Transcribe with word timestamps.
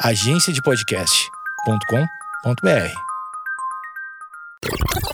agenciadepodcast.com.br. 0.00 2.92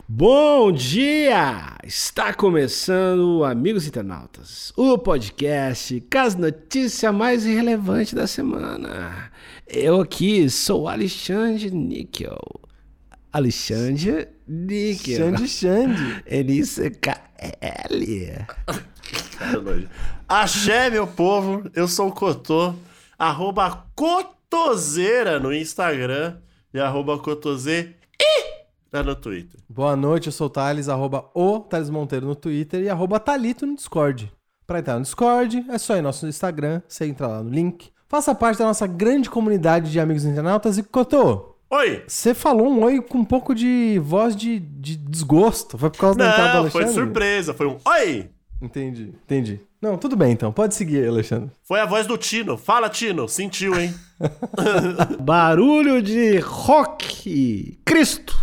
Bom 0.09 0.73
dia! 0.73 1.77
Está 1.85 2.35
começando, 2.35 3.45
amigos 3.45 3.87
internautas, 3.87 4.73
o 4.77 4.99
podcast 4.99 6.01
com 6.13 6.19
as 6.19 6.35
notícias 6.35 7.15
mais 7.15 7.47
irrelevantes 7.47 8.13
da 8.13 8.27
semana. 8.27 9.31
Eu 9.69 10.01
aqui 10.01 10.51
sou 10.51 10.89
Alexandre 10.89 11.71
Níquel. 11.71 12.41
Alexandre 13.33 14.31
Níquel. 14.49 15.17
Xande 15.17 15.49
Xande. 15.49 16.23
N-I-C-K-L. 16.27 18.47
Axé, 20.29 20.91
meu 20.91 21.07
povo, 21.07 21.71
eu 21.73 21.87
sou 21.87 22.09
o 22.09 22.13
Cotô, 22.13 22.75
arroba 23.17 23.87
Cotoseira 24.53 25.41
no 25.41 25.51
Instagram 25.51 26.37
e 26.75 26.79
arroba 26.79 27.19
Cotoseira 27.19 27.95
no 28.93 29.17
Twitter. 29.17 29.59
Boa 29.67 29.97
noite, 29.97 30.27
eu 30.27 30.33
sou 30.33 30.49
o 30.49 30.51
Thales, 30.51 30.91
arroba 30.91 31.25
o 31.35 31.61
Thales 31.61 31.89
Monteiro 31.89 32.27
no 32.27 32.37
Twitter 32.37 32.83
e 32.83 32.91
arroba 32.91 33.19
Thalito 33.19 33.65
no 33.65 33.75
Discord. 33.75 34.31
Pra 34.67 34.81
entrar 34.81 34.97
no 34.97 35.03
Discord, 35.05 35.65
é 35.71 35.79
só 35.79 35.95
ir 35.95 36.03
no 36.03 36.09
nosso 36.09 36.27
Instagram, 36.27 36.83
você 36.87 37.07
entra 37.07 37.29
lá 37.29 37.43
no 37.43 37.49
link. 37.49 37.91
Faça 38.07 38.35
parte 38.35 38.59
da 38.59 38.67
nossa 38.67 38.87
grande 38.87 39.31
comunidade 39.31 39.91
de 39.91 39.99
amigos 39.99 40.27
internautas 40.27 40.77
e 40.77 40.83
Cotô, 40.83 41.57
Oi! 41.71 42.05
você 42.07 42.35
falou 42.35 42.69
um 42.69 42.85
oi 42.85 43.01
com 43.01 43.19
um 43.21 43.25
pouco 43.25 43.55
de 43.55 43.99
voz 44.05 44.37
de, 44.37 44.61
de 44.61 44.99
desgosto. 44.99 45.79
Foi 45.79 45.89
por 45.89 45.99
causa 45.99 46.19
da 46.19 46.29
entrada 46.29 46.49
do 46.49 46.53
Não, 46.53 46.61
Alexandre? 46.61 46.87
foi 46.89 46.95
surpresa, 46.95 47.55
foi 47.55 47.67
um 47.69 47.79
Oi! 47.87 48.29
Entendi, 48.61 49.15
entendi. 49.25 49.61
Não, 49.83 49.99
tudo 49.99 50.15
bem 50.15 50.31
então, 50.31 50.53
pode 50.53 50.77
seguir, 50.77 51.09
Alexandre. 51.09 51.51
Foi 51.65 51.81
a 51.81 51.85
voz 51.85 52.07
do 52.07 52.17
Tino. 52.17 52.57
Fala, 52.57 52.89
Tino, 52.89 53.29
sentiu, 53.29 53.75
hein? 53.81 53.93
Barulho 55.21 56.01
de 56.01 56.39
rock. 56.39 57.81
Cristo. 57.85 58.41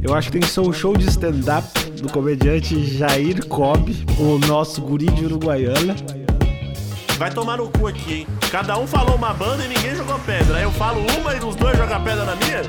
Eu 0.00 0.14
acho 0.14 0.28
que 0.28 0.32
tem 0.34 0.40
que 0.40 0.46
ser 0.46 0.60
um 0.60 0.72
show 0.72 0.96
de 0.96 1.08
stand-up 1.08 1.66
do 2.00 2.12
comediante 2.12 2.80
Jair 2.84 3.44
Cobb, 3.48 4.06
o 4.20 4.38
nosso 4.46 4.80
guri 4.82 5.06
de 5.06 5.24
Uruguaiana. 5.24 5.96
Vai 7.18 7.32
tomar 7.32 7.56
no 7.56 7.68
cu 7.68 7.88
aqui, 7.88 8.14
hein? 8.20 8.26
Cada 8.52 8.78
um 8.78 8.86
falou 8.86 9.16
uma 9.16 9.34
banda 9.34 9.64
e 9.64 9.68
ninguém 9.68 9.96
jogou 9.96 10.16
pedra. 10.20 10.58
Aí 10.58 10.62
eu 10.62 10.70
falo 10.70 11.00
uma 11.18 11.34
e 11.34 11.40
os 11.40 11.56
dois 11.56 11.76
jogam 11.76 12.04
pedra 12.04 12.24
na 12.24 12.36
minha? 12.36 12.62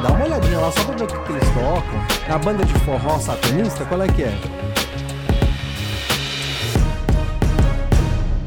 Dá 0.00 0.12
uma 0.12 0.24
olhadinha 0.26 0.60
lá 0.60 0.70
só 0.70 0.84
pra 0.84 0.94
ver 0.94 1.02
o 1.02 1.06
que, 1.08 1.18
que 1.24 1.32
eles 1.32 1.48
tocam. 1.48 2.15
É 2.28 2.32
a 2.32 2.38
banda 2.38 2.64
de 2.64 2.74
forró 2.80 3.20
satanista, 3.20 3.84
qual 3.84 4.02
é 4.02 4.08
que 4.08 4.24
é? 4.24 4.32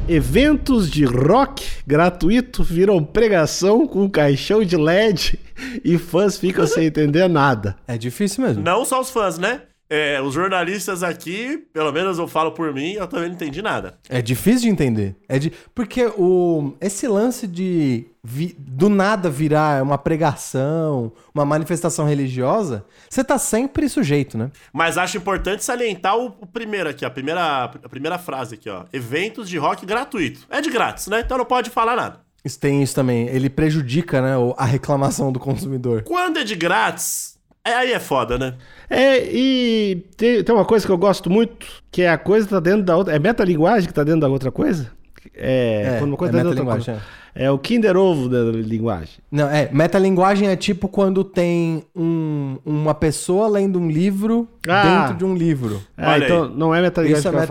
Eventos 0.05 0.89
de 0.91 1.05
rock 1.05 1.65
gratuito 1.87 2.61
viram 2.61 3.01
pregação 3.01 3.87
com 3.87 4.09
caixão 4.09 4.65
de 4.65 4.75
LED 4.75 5.39
e 5.85 5.97
fãs 5.97 6.37
ficam 6.37 6.67
sem 6.67 6.87
entender 6.87 7.29
nada. 7.29 7.77
É 7.87 7.97
difícil 7.97 8.43
mesmo. 8.43 8.61
Não 8.61 8.83
só 8.83 8.99
os 8.99 9.11
fãs, 9.11 9.37
né? 9.37 9.61
É, 9.89 10.21
os 10.21 10.35
jornalistas 10.35 11.01
aqui, 11.01 11.57
pelo 11.73 11.91
menos 11.91 12.19
eu 12.19 12.27
falo 12.27 12.51
por 12.51 12.71
mim, 12.71 12.91
eu 12.93 13.07
também 13.07 13.27
não 13.29 13.35
entendi 13.35 13.59
nada. 13.61 13.97
É 14.07 14.21
difícil 14.21 14.61
de 14.61 14.69
entender. 14.69 15.15
É 15.27 15.39
de... 15.39 15.51
Porque 15.73 16.05
o... 16.15 16.75
esse 16.79 17.07
lance 17.07 17.47
de 17.47 18.05
vi- 18.23 18.55
do 18.59 18.87
nada 18.87 19.31
virar 19.31 19.81
uma 19.81 19.97
pregação, 19.97 21.11
uma 21.33 21.43
manifestação 21.43 22.05
religiosa, 22.05 22.85
você 23.09 23.23
tá 23.23 23.39
sempre 23.39 23.89
sujeito, 23.89 24.37
né? 24.37 24.51
Mas 24.71 24.95
acho 24.97 25.17
importante 25.17 25.63
salientar 25.63 26.15
o, 26.17 26.27
o 26.39 26.45
primeiro 26.45 26.87
aqui, 26.89 27.03
a 27.03 27.09
primeira, 27.09 27.63
a 27.63 27.89
primeira 27.89 28.19
frase 28.19 28.55
aqui, 28.55 28.69
ó. 28.69 28.85
Eventos 28.93 29.49
de 29.49 29.57
rock 29.57 29.85
gratuito. 29.87 30.41
É 30.51 30.61
de 30.61 30.69
grátis, 30.69 31.07
né? 31.07 31.21
Então 31.21 31.37
não 31.37 31.45
pode 31.45 31.71
falar 31.71 31.95
nada. 31.95 32.19
Isso 32.45 32.59
tem 32.59 32.83
isso 32.83 32.93
também. 32.93 33.27
Ele 33.27 33.49
prejudica, 33.49 34.21
né, 34.21 34.33
a 34.55 34.65
reclamação 34.65 35.31
do 35.31 35.39
consumidor. 35.39 36.03
Quando 36.03 36.37
é 36.37 36.43
de 36.43 36.55
grátis, 36.55 37.38
aí 37.73 37.91
é 37.93 37.99
foda, 37.99 38.37
né? 38.37 38.53
É, 38.89 39.23
e 39.31 40.03
tem, 40.17 40.43
tem 40.43 40.55
uma 40.55 40.65
coisa 40.65 40.85
que 40.85 40.91
eu 40.91 40.97
gosto 40.97 41.29
muito, 41.29 41.65
que 41.91 42.01
é 42.01 42.09
a 42.09 42.17
coisa 42.17 42.47
que 42.47 42.53
tá 42.53 42.59
dentro 42.59 42.83
da 42.83 42.95
outra. 42.97 43.15
É 43.15 43.19
metalinguagem 43.19 43.87
que 43.87 43.93
tá 43.93 44.03
dentro 44.03 44.21
da 44.21 44.27
outra 44.27 44.51
coisa? 44.51 44.91
É, 45.35 45.97
quando 45.99 46.11
uma 46.11 46.17
coisa 46.17 46.33
é 46.33 46.37
tá 46.37 46.43
dentro 46.43 46.55
da 46.55 46.61
outra 46.61 46.75
metalinguagem, 46.75 46.93
coisa. 46.95 47.19
É 47.35 47.51
o 47.51 47.57
Kinder 47.59 47.95
Ovo 47.95 48.27
da 48.27 48.39
linguagem. 48.51 49.15
Não, 49.31 49.49
é, 49.49 49.69
metalinguagem 49.71 50.47
é 50.49 50.55
tipo 50.55 50.87
quando 50.87 51.23
tem 51.23 51.83
um- 51.95 52.57
uma 52.65 52.93
pessoa 52.95 53.47
lendo 53.47 53.79
um 53.79 53.89
livro 53.89 54.47
Ah. 54.67 54.83
dentro 55.05 55.17
de 55.17 55.25
um 55.25 55.35
livro. 55.35 55.81
Ah, 55.97 56.11
Olha 56.13 56.25
então 56.25 56.43
aí. 56.45 56.51
não 56.55 56.73
é 56.73 56.81
metalinguagem. 56.81 57.19
Isso 57.19 57.27
é 57.27 57.31
falo. 57.31 57.43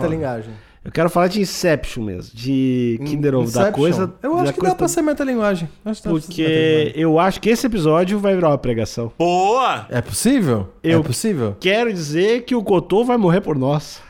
Eu 0.83 0.91
quero 0.91 1.09
falar 1.09 1.27
de 1.27 1.41
Inception 1.41 2.03
mesmo, 2.05 2.31
de 2.33 2.99
Kinder 3.05 3.35
Ovo, 3.35 3.51
da 3.51 3.71
coisa. 3.71 4.13
Eu 4.23 4.37
acho 4.39 4.53
que 4.53 4.61
dá 4.61 4.73
pra 4.73 4.87
ser 4.87 5.01
metalinguagem. 5.01 5.67
Acho 5.83 6.01
Porque 6.03 6.41
metalinguagem. 6.41 6.93
eu 7.01 7.19
acho 7.19 7.41
que 7.41 7.49
esse 7.49 7.67
episódio 7.67 8.17
vai 8.17 8.33
virar 8.33 8.49
uma 8.49 8.57
pregação. 8.57 9.11
Boa! 9.17 9.85
É 9.89 10.01
possível? 10.01 10.69
Eu- 10.81 11.01
É 11.01 11.03
possível? 11.03 11.55
Quero 11.59 11.91
dizer 11.91 12.43
que 12.45 12.55
o 12.55 12.63
Cotô 12.63 13.03
vai 13.03 13.17
morrer 13.17 13.41
por 13.41 13.57
nós. 13.57 14.01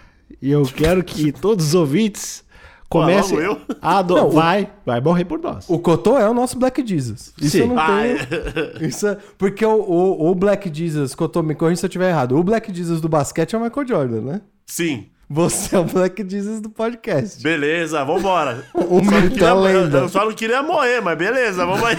E 0.41 0.51
eu 0.51 0.61
quero 0.75 1.03
que 1.03 1.31
todos 1.31 1.65
os 1.69 1.73
ouvintes 1.75 2.43
comecem 2.87 3.39
logo 3.39 3.61
eu? 3.67 3.75
a 3.81 3.97
ado- 3.97 4.15
Não, 4.15 4.27
o- 4.27 4.31
vai, 4.31 4.69
vai 4.85 5.01
morrer 5.01 5.25
por 5.25 5.39
nós. 5.39 5.65
O 5.67 5.79
Cotô 5.79 6.19
é 6.19 6.29
o 6.29 6.33
nosso 6.35 6.57
Black 6.57 6.85
Jesus. 6.87 7.33
Isso 7.41 7.49
Sim. 7.57 7.59
eu 7.61 7.67
não 7.67 7.79
Ah, 7.79 7.99
tenho. 8.03 8.19
Isso 8.87 9.07
é... 9.07 9.17
Porque 9.39 9.65
o, 9.65 9.71
o, 9.81 10.29
o 10.29 10.35
Black 10.35 10.69
Jesus, 10.71 11.15
Cotô, 11.15 11.41
me 11.41 11.55
corrija 11.55 11.79
se 11.79 11.85
eu 11.85 11.89
estiver 11.89 12.09
errado. 12.09 12.37
O 12.37 12.43
Black 12.43 12.71
Jesus 12.71 13.01
do 13.01 13.09
basquete 13.09 13.55
é 13.55 13.57
o 13.57 13.61
Michael 13.63 13.87
Jordan, 13.87 14.21
né? 14.21 14.41
Sim. 14.67 15.07
Você 15.29 15.75
é 15.75 15.79
o 15.79 15.83
Black 15.83 16.25
Jesus 16.27 16.59
do 16.59 16.69
podcast. 16.71 17.43
Beleza, 17.43 18.03
vambora. 18.03 18.63
O 18.73 18.99
não 18.99 19.11
mito 19.11 19.29
queria- 19.33 19.47
da 19.47 19.53
lenda. 19.53 19.97
Eu 19.99 20.09
só 20.09 20.25
não 20.25 20.33
queria 20.33 20.63
morrer, 20.63 21.01
mas 21.01 21.15
beleza, 21.17 21.65
vamos 21.65 21.83
aí. 21.83 21.97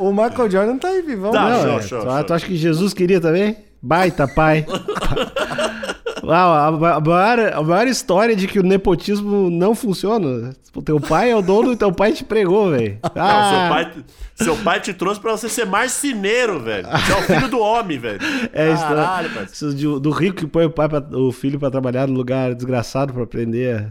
O, 0.00 0.08
o 0.08 0.10
Michael 0.12 0.50
Jordan 0.50 0.78
tá 0.78 0.88
aí 0.88 1.02
vivão. 1.02 1.32
Tá, 1.32 1.48
né? 1.50 1.56
show, 1.56 1.66
Não, 1.66 1.78
é, 1.78 1.82
show, 1.82 1.98
tu, 2.00 2.10
show. 2.10 2.24
tu 2.24 2.32
acha 2.34 2.46
que 2.46 2.56
Jesus 2.56 2.94
queria 2.94 3.20
também? 3.20 3.58
Baita 3.82 4.26
pai. 4.26 4.64
Uau, 6.26 6.52
a, 6.84 7.00
maior, 7.00 7.38
a 7.54 7.62
maior 7.62 7.86
história 7.86 8.34
de 8.34 8.48
que 8.48 8.58
o 8.58 8.62
nepotismo 8.62 9.48
não 9.48 9.74
funciona. 9.74 10.52
O 10.74 10.82
teu 10.82 11.00
pai 11.00 11.30
é 11.30 11.36
o 11.36 11.40
dono 11.40 11.72
e 11.72 11.76
teu 11.76 11.92
pai 11.92 12.12
te 12.12 12.24
pregou, 12.24 12.70
velho. 12.70 12.98
Não, 13.14 13.22
Ah, 13.24 13.48
seu, 13.50 13.68
pai, 13.70 14.04
seu 14.34 14.56
pai 14.56 14.80
te 14.80 14.92
trouxe 14.92 15.20
pra 15.20 15.32
você 15.32 15.48
ser 15.48 15.64
marceneiro, 15.66 16.60
velho. 16.60 16.86
Você 16.86 17.12
é 17.12 17.16
o 17.16 17.22
filho 17.22 17.48
do 17.48 17.58
homem, 17.60 17.98
velho. 17.98 18.18
É 18.52 18.72
isso, 18.72 18.82
Caralho, 18.82 19.28
né? 19.28 19.34
parceiro. 19.36 19.52
Isso 19.52 19.74
de- 19.74 20.00
do 20.00 20.10
rico 20.10 20.36
que 20.38 20.46
põe 20.46 20.66
o, 20.66 20.70
pai 20.70 20.88
pra- 20.88 21.02
o 21.16 21.30
filho 21.32 21.58
pra 21.58 21.70
trabalhar 21.70 22.06
no 22.08 22.14
lugar 22.14 22.54
desgraçado 22.54 23.12
pra 23.14 23.22
aprender 23.22 23.90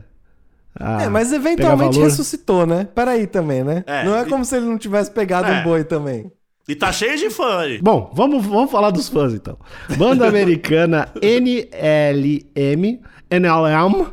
a. 0.79 1.03
É, 1.03 1.07
mas 1.09 1.31
eventualmente 1.31 1.97
ressuscitou, 1.99 2.65
né? 2.67 2.85
Peraí 2.93 3.25
também, 3.27 3.63
né? 3.63 3.81
É, 3.87 4.03
não 4.03 4.13
é 4.17 4.23
e- 4.23 4.25
como 4.25 4.43
se 4.43 4.57
ele 4.57 4.65
não 4.65 4.77
tivesse 4.77 5.09
pegado 5.09 5.47
É. 5.49 5.61
um 5.61 5.63
boi 5.63 5.83
também. 5.85 6.29
E 6.67 6.75
tá 6.75 6.91
cheio 6.91 7.17
de 7.17 7.29
fã 7.29 7.59
aí. 7.59 7.79
Bom, 7.81 8.11
vamos, 8.13 8.45
vamos 8.45 8.71
falar 8.71 8.89
dos 8.89 9.07
fãs 9.07 9.33
então. 9.33 9.57
Banda 9.97 10.25
americana 10.29 11.07
NLM, 11.21 12.99
NLM, 13.29 14.05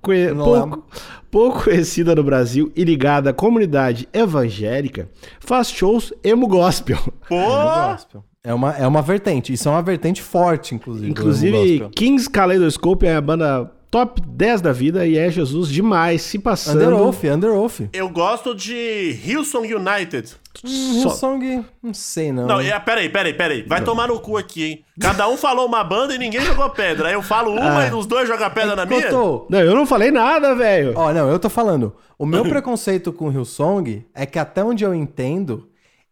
conhe- 0.00 0.30
NLM. 0.30 0.36
pouco, 0.44 0.86
pouco 1.30 1.64
conhecida 1.64 2.14
no 2.14 2.22
Brasil 2.22 2.72
e 2.74 2.84
ligada 2.84 3.30
à 3.30 3.32
comunidade 3.32 4.08
evangélica, 4.12 5.08
faz 5.40 5.68
shows 5.70 6.12
emo 6.24 6.46
gospel. 6.48 6.98
Pô! 7.28 7.36
Gospel. 7.36 8.24
É 8.42 8.54
uma, 8.54 8.72
é 8.72 8.86
uma 8.86 9.02
vertente. 9.02 9.52
Isso 9.52 9.68
é 9.68 9.72
uma 9.72 9.82
vertente 9.82 10.22
forte, 10.22 10.74
inclusive. 10.74 11.10
Inclusive. 11.10 11.88
Kings 11.94 12.30
Kaleidoscope 12.30 13.04
é 13.04 13.16
a 13.16 13.20
banda 13.20 13.70
top 13.90 14.20
10 14.20 14.60
da 14.60 14.72
vida 14.72 15.06
e 15.06 15.16
é 15.16 15.30
Jesus 15.30 15.68
demais, 15.68 16.22
se 16.22 16.38
passando. 16.38 16.76
Under 16.76 16.94
Oath, 16.94 17.24
Under 17.24 17.50
Oath. 17.50 17.80
Eu 17.92 18.08
gosto 18.08 18.54
de 18.54 19.18
Hillsong 19.24 19.72
United. 19.74 20.36
Hum, 20.64 21.00
Hillsong, 21.00 21.64
não 21.82 21.94
sei 21.94 22.32
não. 22.32 22.46
Não, 22.46 22.60
é, 22.60 22.78
peraí, 22.80 23.08
peraí, 23.08 23.32
peraí. 23.32 23.62
Vai 23.62 23.82
tomar 23.82 24.08
no 24.08 24.20
cu 24.20 24.36
aqui, 24.36 24.64
hein? 24.64 24.84
Cada 25.00 25.28
um 25.28 25.36
falou 25.36 25.66
uma 25.66 25.84
banda 25.84 26.14
e 26.14 26.18
ninguém 26.18 26.40
jogou 26.40 26.68
pedra. 26.70 27.08
Aí 27.08 27.14
eu 27.14 27.22
falo 27.22 27.52
uma 27.52 27.86
e 27.86 27.94
os 27.94 28.06
dois 28.06 28.28
jogam 28.28 28.50
pedra 28.50 28.74
na 28.74 28.84
minha? 28.84 29.02
Cotô, 29.04 29.46
Não, 29.48 29.60
eu 29.60 29.74
não 29.74 29.86
falei 29.86 30.10
nada, 30.10 30.54
velho. 30.54 30.92
Ó, 30.96 31.12
não, 31.12 31.28
eu 31.30 31.38
tô 31.38 31.48
falando. 31.48 31.94
O 32.18 32.26
meu 32.26 32.44
preconceito 32.44 33.12
com 33.12 33.28
o 33.28 33.32
Hillsong 33.32 34.04
é 34.12 34.26
que 34.26 34.38
até 34.38 34.64
onde 34.64 34.84
eu 34.84 34.92
entendo, 34.92 35.68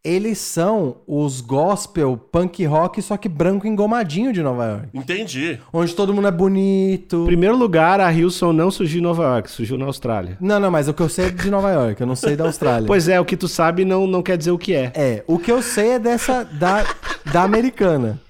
eles 0.07 0.39
são 0.39 0.99
os 1.07 1.41
gospel 1.41 2.17
punk 2.17 2.65
rock, 2.65 3.03
só 3.03 3.17
que 3.17 3.29
branco 3.29 3.67
engomadinho 3.67 4.33
de 4.33 4.41
Nova 4.41 4.65
York. 4.65 4.89
Entendi. 4.95 5.59
Onde 5.73 5.95
todo 5.95 6.15
mundo 6.15 6.29
é 6.29 6.31
bonito. 6.31 7.25
Em 7.25 7.27
primeiro 7.27 7.57
lugar, 7.57 8.01
a 8.01 8.13
Hilson 8.13 8.53
não 8.53 8.71
surgiu 8.71 9.01
em 9.01 9.03
Nova 9.03 9.25
York, 9.25 9.51
surgiu 9.51 9.77
na 9.77 9.87
Austrália. 9.87 10.39
Não, 10.41 10.61
não, 10.61 10.71
mas 10.71 10.87
o 10.87 10.95
que 10.95 11.03
eu 11.03 11.09
sei 11.09 11.27
é 11.27 11.31
de 11.31 11.51
Nova 11.51 11.73
York, 11.73 12.01
eu 12.01 12.07
não 12.07 12.15
sei 12.15 12.37
da 12.37 12.45
Austrália. 12.47 12.87
Pois 12.87 13.09
é, 13.09 13.21
o 13.21 13.25
que 13.25 13.37
tu 13.37 13.49
sabe 13.49 13.85
não, 13.85 14.07
não 14.07 14.23
quer 14.23 14.39
dizer 14.39 14.53
o 14.53 14.59
que 14.59 14.75
é. 14.75 14.93
É, 14.95 15.25
o 15.27 15.39
que 15.39 15.51
eu 15.51 15.61
sei 15.61 15.93
é 15.93 15.99
dessa, 15.99 16.45
da, 16.45 16.85
da 17.33 17.43
americana. 17.43 18.21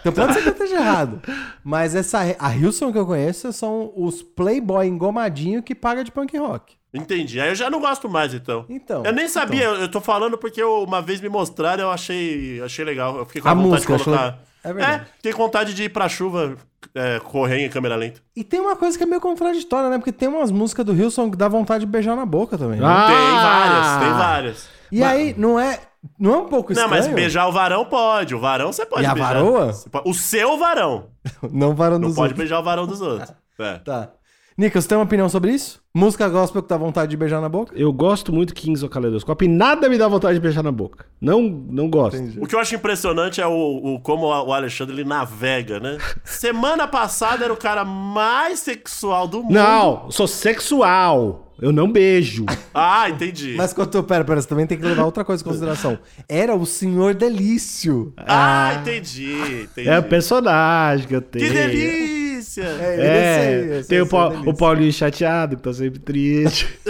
Então 0.00 0.12
pode 0.12 0.34
ser 0.34 0.42
que 0.42 0.48
eu 0.48 0.52
esteja 0.52 0.76
errado. 0.76 1.20
Mas 1.64 1.94
essa, 1.94 2.20
a 2.38 2.56
Hilson 2.56 2.92
que 2.92 2.98
eu 2.98 3.04
conheço 3.04 3.52
são 3.52 3.92
os 3.96 4.22
playboy 4.22 4.86
engomadinho 4.86 5.62
que 5.62 5.74
paga 5.74 6.04
de 6.04 6.12
punk 6.12 6.36
rock. 6.38 6.74
Entendi. 6.96 7.40
Aí 7.40 7.48
eu 7.50 7.54
já 7.54 7.68
não 7.70 7.80
gosto 7.80 8.08
mais, 8.08 8.32
então. 8.34 8.64
Então, 8.68 9.04
Eu 9.04 9.12
nem 9.12 9.28
sabia, 9.28 9.64
eu, 9.64 9.74
eu 9.76 9.90
tô 9.90 10.00
falando 10.00 10.36
porque 10.38 10.62
eu- 10.62 10.82
uma 10.84 11.00
vez 11.02 11.20
me 11.20 11.28
mostraram 11.28 11.84
eu 11.84 11.90
achei, 11.90 12.60
achei 12.62 12.84
legal. 12.84 13.16
Eu 13.18 13.26
fiquei 13.26 13.42
com 13.42 13.48
a, 13.48 13.50
A 13.50 13.54
vontade 13.54 13.70
música, 13.72 13.96
de 13.96 14.04
colocar. 14.04 14.38
É 14.64 14.70
É, 14.70 14.72
verdade. 14.72 15.04
fiquei 15.16 15.32
com 15.32 15.42
vontade 15.44 15.74
de 15.74 15.84
ir 15.84 15.88
pra 15.90 16.08
chuva 16.08 16.56
é, 16.94 17.20
correr 17.20 17.64
em 17.64 17.68
câmera 17.68 17.94
lenta. 17.96 18.20
E 18.34 18.42
tem 18.42 18.58
uma 18.60 18.74
coisa 18.74 18.96
que 18.98 19.04
é 19.04 19.06
meio 19.06 19.20
contraditória, 19.20 19.88
né? 19.90 19.98
Porque 19.98 20.10
tem 20.12 20.28
umas 20.28 20.50
músicas 20.50 20.84
do 20.84 20.92
Hilson 20.94 21.30
que 21.30 21.36
dá 21.36 21.46
vontade 21.48 21.84
de 21.84 21.90
beijar 21.90 22.16
na 22.16 22.26
boca 22.26 22.56
também. 22.58 22.80
né? 22.80 22.86
Ah! 22.86 23.06
Tem 23.06 23.16
várias, 23.16 23.96
tem 23.98 24.18
várias. 24.18 24.68
E 24.90 25.02
aí, 25.02 25.34
não 25.36 25.58
é, 25.58 25.80
não 26.18 26.34
é 26.34 26.38
um 26.38 26.46
pouco 26.48 26.72
Não, 26.72 26.82
estranho? 26.84 27.04
mas 27.04 27.12
beijar 27.14 27.46
o 27.48 27.52
varão 27.52 27.84
pode. 27.84 28.34
O 28.34 28.40
varão 28.40 28.72
você 28.72 28.86
pode 28.86 29.02
E 29.02 29.06
a 29.06 29.14
beijar. 29.14 29.34
varoa? 29.34 29.72
Você 29.72 29.88
pode- 29.90 30.08
O 30.08 30.14
seu 30.14 30.56
varão. 30.58 31.06
Não 31.52 31.74
varando 31.74 32.00
Não 32.00 32.08
dos 32.08 32.16
pode 32.16 32.28
outros. 32.32 32.38
beijar 32.38 32.60
o 32.60 32.62
varão 32.62 32.86
dos 32.86 33.00
outros. 33.00 33.32
É. 33.58 33.78
Tá. 33.78 34.10
Nico, 34.58 34.80
você 34.80 34.88
tem 34.88 34.96
uma 34.96 35.04
opinião 35.04 35.28
sobre 35.28 35.52
isso? 35.52 35.82
Música 35.94 36.26
gospel 36.30 36.62
que 36.62 36.68
dá 36.68 36.78
vontade 36.78 37.10
de 37.10 37.16
beijar 37.16 37.42
na 37.42 37.48
boca? 37.48 37.74
Eu 37.76 37.92
gosto 37.92 38.32
muito 38.32 38.54
de 38.54 38.60
Kings 38.62 38.82
of 38.82 38.90
Kaleidoscope 38.92 39.44
e 39.44 39.48
nada 39.48 39.86
me 39.86 39.98
dá 39.98 40.08
vontade 40.08 40.34
de 40.34 40.40
beijar 40.40 40.62
na 40.62 40.72
boca. 40.72 41.04
Não, 41.20 41.42
não 41.42 41.90
gosto. 41.90 42.18
O 42.40 42.46
que 42.46 42.54
eu 42.54 42.58
acho 42.58 42.74
impressionante 42.74 43.38
é 43.38 43.46
o, 43.46 43.52
o- 43.52 44.00
como 44.00 44.24
o 44.26 44.52
Alexandre 44.54 44.94
ele 44.94 45.04
navega, 45.04 45.78
né? 45.78 45.98
Semana 46.24 46.88
passada 46.88 47.44
era 47.44 47.52
o 47.52 47.56
cara 47.56 47.84
mais 47.84 48.60
sexual 48.60 49.28
do 49.28 49.42
mundo. 49.42 49.52
Não, 49.52 50.10
sou 50.10 50.26
sexual. 50.26 51.52
Eu 51.60 51.72
não 51.72 51.90
beijo. 51.90 52.44
Ah, 52.74 53.08
entendi. 53.10 53.54
Mas 53.56 53.72
quando 53.74 54.02
pera, 54.04 54.24
pera, 54.24 54.40
você 54.40 54.48
também 54.48 54.66
tem 54.66 54.76
que 54.78 54.84
levar 54.84 55.04
outra 55.04 55.24
coisa 55.24 55.42
em 55.42 55.46
consideração. 55.46 55.98
Era 56.28 56.54
o 56.54 56.64
Senhor 56.66 57.14
Delício. 57.14 58.12
Ah, 58.16 58.78
entendi, 58.80 59.62
entendi. 59.64 59.88
É 59.88 59.98
o 59.98 60.02
personagem 60.02 61.06
que 61.08 61.14
eu 61.16 61.22
tenho. 61.22 61.44
Que 61.46 61.52
delícia! 61.52 62.25
É, 62.58 62.96
É, 62.98 63.54
esse 63.56 63.76
aí, 63.76 63.84
tem 63.84 64.00
o, 64.00 64.04
é 64.04 64.28
delícia. 64.30 64.50
o 64.50 64.54
Paulinho 64.54 64.92
chateado, 64.92 65.56
que 65.56 65.62
tá 65.62 65.72
sempre 65.72 65.98
triste. 65.98 66.68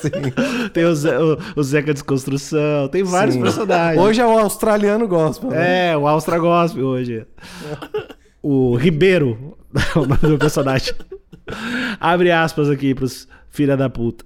Sim. 0.00 0.70
tem 0.72 0.84
o, 0.84 0.94
Zé, 0.94 1.18
o, 1.18 1.38
o 1.56 1.62
Zeca 1.62 1.92
Desconstrução. 1.92 2.88
Tem 2.88 3.02
vários 3.02 3.34
Sim. 3.34 3.42
personagens. 3.42 4.02
Hoje 4.02 4.20
é 4.20 4.26
o 4.26 4.38
australiano 4.38 5.06
gospel. 5.06 5.50
né? 5.50 5.90
É, 5.90 5.96
o 5.96 6.06
Austra 6.06 6.38
Gospel 6.38 6.84
hoje. 6.84 7.26
O 8.42 8.76
Ribeiro, 8.76 9.56
o 9.96 10.00
nome 10.00 10.16
do 10.22 10.38
personagem. 10.38 10.94
Abre 12.00 12.30
aspas 12.30 12.68
aqui 12.68 12.94
pros 12.94 13.26
filha 13.50 13.76
da 13.76 13.88
puta. 13.88 14.24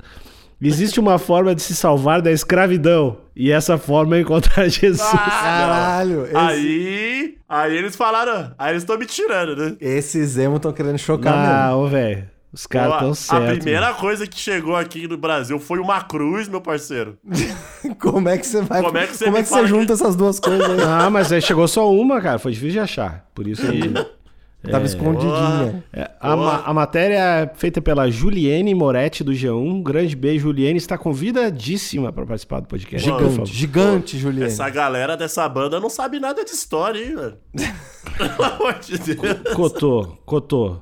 Existe 0.69 1.01
uma 1.01 1.19
forma 1.19 1.55
de 1.55 1.63
se 1.63 1.75
salvar 1.75 2.23
da 2.23 2.31
escravidão. 2.31 3.19
E 3.35 3.51
essa 3.51 3.79
forma 3.79 4.17
é 4.17 4.21
encontrar 4.21 4.69
Jesus. 4.71 5.01
Caralho. 5.11 6.25
Esse, 6.27 6.37
Aí, 6.37 7.39
aí 7.49 7.77
eles 7.77 7.97
falaram, 7.97 8.53
aí 8.59 8.73
eles 8.73 8.83
estão 8.83 8.99
me 8.99 9.07
tirando, 9.07 9.57
né? 9.57 9.77
esses 9.81 10.37
emo 10.37 10.57
estão 10.57 10.73
querendo 10.73 10.99
chocar 10.99 11.35
Ah, 11.35 11.77
ô, 11.77 11.87
velho. 11.89 12.31
Os 12.53 12.67
caras 12.67 12.93
Ó, 12.93 12.99
tão 12.99 13.11
a 13.13 13.15
certos. 13.15 13.59
primeira 13.61 13.95
coisa 13.95 14.27
que 14.27 14.39
chegou 14.39 14.77
aqui 14.77 15.09
no 15.09 15.17
Brasil 15.17 15.59
foi 15.59 15.79
uma 15.79 16.03
cruz, 16.03 16.49
meu 16.49 16.61
parceiro. 16.61 17.17
mesmo. 17.25 17.57
Como 17.99 18.29
é 18.29 18.37
que 18.37 18.47
você 18.47 18.61
vai. 18.61 18.83
Como 18.83 18.99
é 18.99 19.07
que 19.07 19.17
você 19.17 19.25
como 19.25 19.37
é 19.39 19.43
que 19.43 19.49
você 19.49 19.67
junta 19.67 19.95
essas 19.95 20.15
duas 20.15 20.39
coisas 20.39 20.69
aí? 20.69 20.81
Ah, 20.87 21.09
mas 21.09 21.33
aí 21.33 21.41
chegou 21.41 21.67
só 21.67 21.91
uma, 21.91 22.21
cara. 22.21 22.39
Foi 22.39 22.53
difícil 22.53 22.73
de 22.73 22.81
achar. 22.81 23.27
Por 23.35 23.49
isso 23.49 23.63
que... 23.67 23.81
Tava 24.71 24.85
escondidinha. 24.85 25.83
É, 25.93 26.11
a, 26.21 26.37
ma- 26.37 26.63
a 26.65 26.73
matéria 26.73 27.17
é 27.19 27.51
feita 27.55 27.83
pela 27.83 28.09
Juliene 28.11 28.75
Moretti 28.75 29.25
do 29.25 29.33
G1. 29.33 29.53
Um 29.57 29.83
grande 29.83 30.15
beijo, 30.15 30.45
Juliene. 30.49 30.79
Está 30.79 30.97
convidadíssima 30.97 32.13
para 32.13 32.25
participar 32.25 32.61
do 32.61 32.69
podcast. 32.69 33.05
Gigante, 33.05 33.53
gigante, 33.53 34.19
Juliane. 34.19 34.47
Essa 34.53 34.71
galera 34.71 35.17
dessa 35.17 35.49
banda 35.49 35.81
não 35.81 35.91
sabe 35.91 36.21
nada 36.21 36.45
de 36.45 36.51
história, 36.53 36.99
hein, 37.05 37.17
velho? 37.17 37.37
Pelo 38.17 38.45
amor 38.45 38.75
de 38.79 38.99
Deus. 38.99 39.55
Cotô, 39.55 40.17
Cotô. 40.25 40.77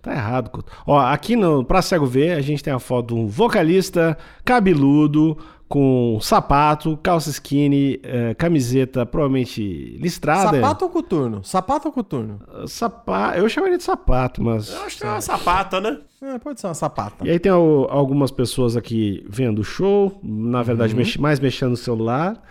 Tá 0.00 0.12
errado, 0.12 0.50
Cotô. 0.50 0.70
Ó, 0.86 0.96
aqui 1.00 1.34
no 1.34 1.64
Pra 1.64 1.82
Cego 1.82 2.06
Ver, 2.06 2.32
a 2.36 2.40
gente 2.40 2.62
tem 2.62 2.72
a 2.72 2.78
foto 2.78 3.14
de 3.14 3.20
um 3.20 3.26
vocalista 3.26 4.16
cabeludo, 4.44 5.36
com 5.68 6.18
sapato, 6.22 6.96
calça 7.02 7.28
skinny, 7.30 8.00
eh, 8.02 8.34
camiseta 8.34 9.04
provavelmente 9.04 9.98
listrada. 10.00 10.56
Sapato 10.60 10.84
ou 10.86 10.90
coturno? 10.90 11.44
Sapato 11.44 11.88
ou 11.88 11.92
coturno? 11.92 12.40
Sapato. 12.66 13.38
Eu 13.38 13.48
chamaria 13.48 13.76
de 13.76 13.82
sapato, 13.84 14.42
mas. 14.42 14.70
Eu 14.72 14.82
acho 14.82 14.96
que 14.98 15.04
é 15.04 15.08
uma 15.08 15.20
sapata, 15.20 15.80
né? 15.80 15.98
É, 16.22 16.38
pode 16.38 16.60
ser 16.60 16.66
uma 16.68 16.74
sapata. 16.74 17.26
E 17.26 17.30
aí 17.30 17.38
tem 17.38 17.52
al- 17.52 17.86
algumas 17.90 18.30
pessoas 18.30 18.76
aqui 18.76 19.24
vendo 19.28 19.58
o 19.60 19.64
show, 19.64 20.18
na 20.22 20.62
verdade, 20.62 20.94
Uhum. 20.94 21.02
mais 21.20 21.38
mexendo 21.38 21.70
no 21.70 21.76
celular. 21.76 22.42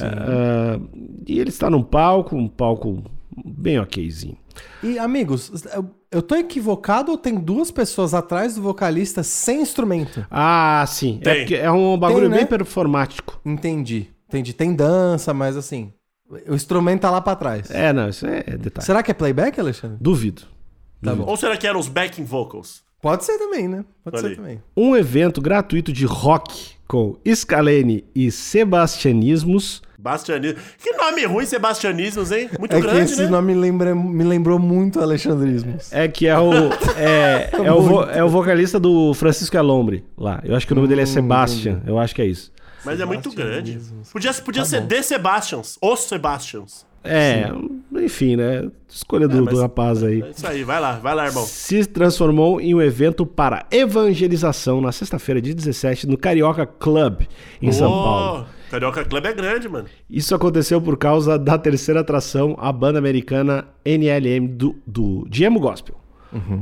Ah, 0.00 0.80
e 1.26 1.38
ele 1.38 1.50
está 1.50 1.70
num 1.70 1.82
palco, 1.82 2.34
um 2.36 2.48
palco 2.48 3.02
bem 3.44 3.78
okzinho. 3.78 4.36
E, 4.82 4.98
amigos, 4.98 5.52
eu- 6.16 6.22
tô 6.22 6.34
equivocado 6.34 7.10
ou 7.12 7.18
tem 7.18 7.34
duas 7.34 7.70
pessoas 7.70 8.14
atrás 8.14 8.54
do 8.56 8.62
vocalista 8.62 9.22
sem 9.22 9.60
instrumento? 9.62 10.26
Ah, 10.30 10.84
sim. 10.88 11.18
É, 11.22 11.24
Tem. 11.24 11.38
porque 11.40 11.54
é 11.56 11.70
um 11.70 11.96
bagulho 11.98 12.22
Tem, 12.22 12.30
né? 12.30 12.36
bem 12.38 12.46
performático. 12.46 13.40
Entendi. 13.44 14.08
Entendi. 14.28 14.52
Tem 14.52 14.74
dança, 14.74 15.32
mas 15.32 15.56
assim. 15.56 15.92
O 16.48 16.54
instrumento 16.54 17.02
tá 17.02 17.10
lá 17.10 17.20
pra 17.20 17.36
trás. 17.36 17.70
É, 17.70 17.92
não, 17.92 18.08
isso 18.08 18.26
é 18.26 18.42
detalhe. 18.42 18.84
Será 18.84 19.00
que 19.02 19.10
é 19.12 19.14
playback, 19.14 19.60
Alexandre? 19.60 19.96
Duvido. 20.00 20.42
Tá 21.02 21.14
bom. 21.14 21.24
Ou 21.24 21.36
será 21.36 21.56
que 21.56 21.66
eram 21.66 21.78
os 21.78 21.86
backing 21.88 22.24
vocals? 22.24 22.82
Pode 23.00 23.24
ser 23.24 23.38
também, 23.38 23.68
né? 23.68 23.84
Pode 24.02 24.16
Olha 24.16 24.28
ser 24.30 24.36
também. 24.36 24.60
Um 24.76 24.96
evento 24.96 25.40
gratuito 25.40 25.92
de 25.92 26.04
rock 26.04 26.70
com 26.88 27.16
Scalene 27.32 28.04
e 28.14 28.32
Sebastianismos. 28.32 29.82
Bastianismo. 30.06 30.58
Que 30.78 30.92
nome 30.92 31.24
ruim, 31.26 31.44
Sebastianismos, 31.44 32.30
hein? 32.30 32.48
Muito 32.58 32.72
É 32.74 32.80
que 32.80 32.86
grande, 32.86 33.12
esse 33.12 33.22
né? 33.22 33.28
nome 33.28 33.54
lembra, 33.54 33.92
me 33.94 34.22
lembrou 34.24 34.58
muito 34.58 35.00
Alexandrismos. 35.00 35.92
É 35.92 36.06
que 36.06 36.26
é 36.28 36.38
o. 36.38 36.52
É, 36.96 37.50
é, 37.64 37.72
o, 37.72 37.82
vo- 37.82 38.04
é 38.04 38.22
o 38.22 38.28
vocalista 38.28 38.78
do 38.78 39.12
Francisco 39.14 39.58
Alombre 39.58 40.04
lá. 40.16 40.40
Eu 40.44 40.54
acho 40.54 40.64
que 40.66 40.72
o 40.72 40.76
nome 40.76 40.86
dele 40.86 41.00
é 41.02 41.06
Sebastian. 41.06 41.82
Eu 41.86 41.98
acho 41.98 42.14
que 42.14 42.22
é 42.22 42.26
isso. 42.26 42.52
Mas 42.84 43.00
é 43.00 43.04
muito 43.04 43.32
grande. 43.32 43.80
Podia, 44.12 44.32
podia 44.34 44.62
Tá 44.62 44.68
ser 44.68 44.80
bom. 44.82 44.86
The 44.86 45.02
Sebastians. 45.02 45.76
Os 45.82 46.00
Sebastians. 46.04 46.86
É, 47.08 47.48
enfim, 48.00 48.34
né? 48.34 48.68
Escolha 48.88 49.28
do, 49.28 49.38
É, 49.38 49.40
mas- 49.40 49.54
do 49.54 49.60
rapaz 49.60 50.02
aí. 50.02 50.22
É 50.22 50.30
isso 50.30 50.46
aí, 50.46 50.64
vai 50.64 50.80
lá, 50.80 50.92
vai 50.98 51.14
lá, 51.14 51.26
irmão. 51.26 51.44
Se 51.44 51.84
transformou 51.86 52.60
em 52.60 52.74
um 52.74 52.82
evento 52.82 53.24
para 53.24 53.64
evangelização 53.70 54.80
na 54.80 54.90
sexta-feira 54.92 55.40
de 55.40 55.54
17 55.54 56.06
no 56.06 56.16
Carioca 56.16 56.66
Club, 56.66 57.22
em 57.62 57.70
São 57.72 57.90
Ô, 57.90 58.02
Paulo. 58.04 58.46
Carioca 58.70 59.04
Club 59.04 59.24
é 59.26 59.32
grande, 59.32 59.68
mano. 59.68 59.86
Isso 60.10 60.34
aconteceu 60.34 60.80
por 60.80 60.96
causa 60.96 61.38
da 61.38 61.56
terceira 61.58 62.00
atração, 62.00 62.56
a 62.58 62.72
banda 62.72 62.98
americana 62.98 63.68
NLM 63.84 64.46
do, 64.48 64.76
do 64.86 65.26
de 65.28 65.44
emo 65.44 65.60
gospel. 65.60 65.94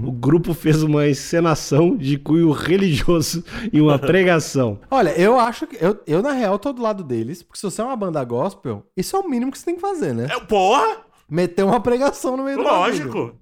O 0.05 0.13
grupo 0.13 0.55
fez 0.55 0.85
uma 0.85 1.09
encenação 1.09 1.97
de 1.97 2.17
cunho 2.17 2.53
religioso 2.53 3.43
e 3.73 3.81
uma 3.81 3.99
pregação. 3.99 4.79
Olha, 4.89 5.11
eu 5.19 5.37
acho 5.41 5.67
que. 5.67 5.77
Eu, 5.85 5.99
eu, 6.07 6.23
na 6.23 6.31
real, 6.33 6.59
tô 6.61 6.73
do 6.73 6.81
lado 6.81 7.03
deles, 7.03 7.43
porque 7.43 7.59
se 7.59 7.65
você 7.65 7.81
é 7.81 7.85
uma 7.85 7.97
banda 7.97 8.23
gospel, 8.23 8.87
isso 8.97 9.17
é 9.17 9.19
o 9.19 9.29
mínimo 9.29 9.51
que 9.51 9.59
você 9.59 9.65
tem 9.65 9.75
que 9.75 9.81
fazer, 9.81 10.15
né? 10.15 10.29
É, 10.31 10.39
porra, 10.39 10.99
Meter 11.29 11.65
uma 11.65 11.81
pregação 11.81 12.37
no 12.37 12.45
meio 12.45 12.59
do 12.59 12.63
bagulho. 12.63 12.81
lógico. 12.83 13.35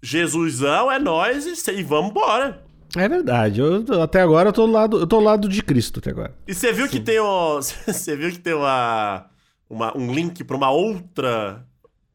Jesusão 0.00 0.92
é 0.92 0.98
nós 0.98 1.44
e, 1.46 1.56
se- 1.56 1.72
e 1.72 1.82
vamos 1.82 2.10
embora. 2.10 2.62
É 2.96 3.08
verdade. 3.08 3.60
Eu, 3.60 3.84
até 4.02 4.20
agora 4.20 4.48
eu 4.48 4.52
tô 4.52 4.66
do 4.66 4.72
lado, 4.72 4.98
eu 5.00 5.06
tô 5.06 5.18
do 5.18 5.24
lado 5.24 5.48
de 5.48 5.62
Cristo 5.62 5.98
até 6.00 6.10
agora. 6.10 6.34
E 6.46 6.54
você 6.54 6.72
viu 6.72 6.88
que 6.88 7.00
tem 7.00 7.18
o, 7.20 7.60
você 7.62 8.16
viu 8.16 8.30
que 8.30 8.38
tem 8.38 8.54
uma, 8.54 9.26
uma- 9.68 9.96
um 9.96 10.12
link 10.12 10.42
pra 10.44 10.56
uma 10.56 10.70
outra 10.70 11.64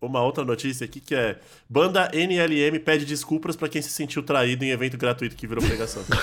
uma 0.02 0.22
outra 0.22 0.44
notícia 0.44 0.86
aqui 0.86 1.00
que 1.00 1.16
é 1.16 1.38
banda 1.70 2.10
NLM 2.14 2.80
pede 2.80 3.06
desculpas 3.06 3.56
pra 3.56 3.68
quem 3.68 3.82
se 3.82 3.90
sentiu 3.90 4.22
traído 4.22 4.64
em 4.64 4.70
evento 4.70 4.98
gratuito 4.98 5.36
que 5.36 5.48
virou 5.48 5.64
pregação. 5.64 6.04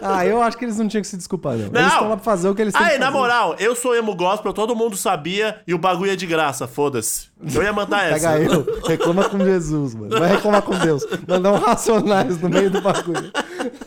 Ah, 0.00 0.24
eu 0.24 0.40
acho 0.40 0.56
que 0.56 0.64
eles 0.64 0.78
não 0.78 0.86
tinham 0.86 1.02
que 1.02 1.08
se 1.08 1.16
desculpar, 1.16 1.56
não. 1.56 1.70
Não. 1.70 1.80
Eles 1.80 1.92
estão 1.92 2.08
lá 2.08 2.16
pra 2.16 2.24
fazer 2.24 2.48
o 2.48 2.54
que 2.54 2.62
eles 2.62 2.72
têm 2.72 2.86
Aí, 2.86 2.98
na 2.98 3.10
moral, 3.10 3.56
eu 3.58 3.74
sou 3.74 3.96
emo 3.96 4.14
gospel, 4.14 4.52
todo 4.52 4.74
mundo 4.76 4.96
sabia 4.96 5.60
e 5.66 5.74
o 5.74 5.78
bagulho 5.78 6.12
é 6.12 6.16
de 6.16 6.24
graça, 6.24 6.68
foda-se. 6.68 7.28
Eu 7.52 7.62
ia 7.62 7.72
mandar 7.72 8.04
essa. 8.04 8.30
Pega 8.30 8.42
eu, 8.42 8.80
reclama 8.86 9.28
com 9.28 9.38
Jesus, 9.38 9.94
mano. 9.94 10.18
Vai 10.18 10.30
reclamar 10.30 10.62
com 10.62 10.76
Deus. 10.78 11.04
Mandar 11.26 11.52
um 11.52 11.58
racionais 11.58 12.40
no 12.40 12.48
meio 12.48 12.70
do 12.70 12.80
bagulho. 12.80 13.30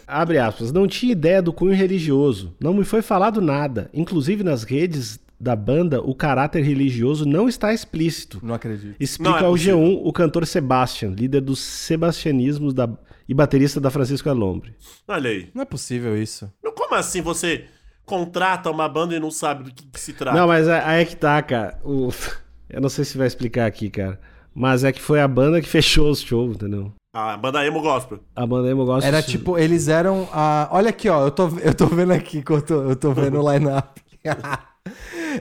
Abre 0.06 0.38
aspas. 0.38 0.72
Não 0.72 0.88
tinha 0.88 1.12
ideia 1.12 1.42
do 1.42 1.54
cunho 1.54 1.74
religioso. 1.74 2.54
Não 2.60 2.74
me 2.74 2.84
foi 2.84 3.02
falado 3.02 3.42
nada. 3.42 3.90
Inclusive 3.94 4.44
nas 4.44 4.64
redes 4.64 5.20
da 5.42 5.56
banda, 5.56 6.00
o 6.02 6.14
caráter 6.14 6.62
religioso 6.64 7.26
não 7.26 7.50
está 7.50 7.74
explícito. 7.74 8.40
Não 8.44 8.54
acredito. 8.54 8.96
Explica 9.00 9.32
Não 9.32 9.38
é 9.40 9.44
ao 9.46 9.52
possível. 9.54 9.78
G1 9.80 10.02
o 10.04 10.14
cantor 10.14 10.46
Sebastian, 10.46 11.10
líder 11.10 11.42
dos 11.42 11.60
sebastianismos 11.60 12.74
da... 12.74 12.88
e 13.28 13.34
baterista 13.34 13.80
da 13.82 13.90
Francisco 13.90 14.30
Alombre. 14.30 14.76
Olha 15.08 15.30
aí. 15.32 15.50
Não 15.54 15.64
é 15.64 15.66
possível 15.66 16.16
isso. 16.22 16.52
Não, 16.64 16.72
Como 16.74 16.94
assim 16.96 17.22
você 17.22 17.66
contrata 18.06 18.70
uma 18.70 18.88
banda 18.88 19.16
e 19.16 19.20
não 19.20 19.32
sabe 19.32 19.64
do 19.64 19.74
que, 19.74 19.86
que 19.88 20.00
se 20.00 20.14
trata? 20.14 20.38
Não, 20.38 20.48
mas 20.48 20.68
é- 20.68 20.84
aí 20.86 21.02
é 21.02 21.06
que 21.06 21.16
tá, 21.16 21.42
cara. 21.42 21.80
O- 21.84 22.10
Eu 22.70 22.80
não 22.80 22.88
sei 22.90 23.04
se 23.04 23.18
vai 23.18 23.28
explicar 23.28 23.66
aqui, 23.66 23.90
cara. 23.90 24.20
Mas 24.54 24.84
é 24.84 24.92
que 24.92 25.02
foi 25.02 25.20
a 25.22 25.28
banda 25.28 25.60
que 25.62 25.68
fechou 25.70 26.10
os 26.12 26.22
shows, 26.22 26.56
entendeu? 26.56 26.94
A 27.14 27.36
banda 27.36 27.66
emo 27.66 27.82
gospel. 27.82 28.20
A 28.36 28.46
banda 28.46 28.70
Emo 28.70 28.86
Gospel... 28.86 29.06
Era 29.10 29.22
tipo, 29.22 29.58
eles 29.58 29.90
eram 29.90 30.30
a. 30.32 30.70
Olha 30.72 30.92
aqui, 30.92 31.10
ó. 31.10 31.26
Eu 31.26 31.32
tô, 31.32 31.50
eu 31.60 31.74
tô 31.76 31.88
vendo 31.88 32.14
aqui 32.14 32.42
que 32.42 32.52
eu 32.52 32.62
tô, 32.62 32.84
eu 32.84 32.96
tô 32.96 33.12
vendo 33.12 33.38
o 33.42 33.44
line-up. 33.52 34.02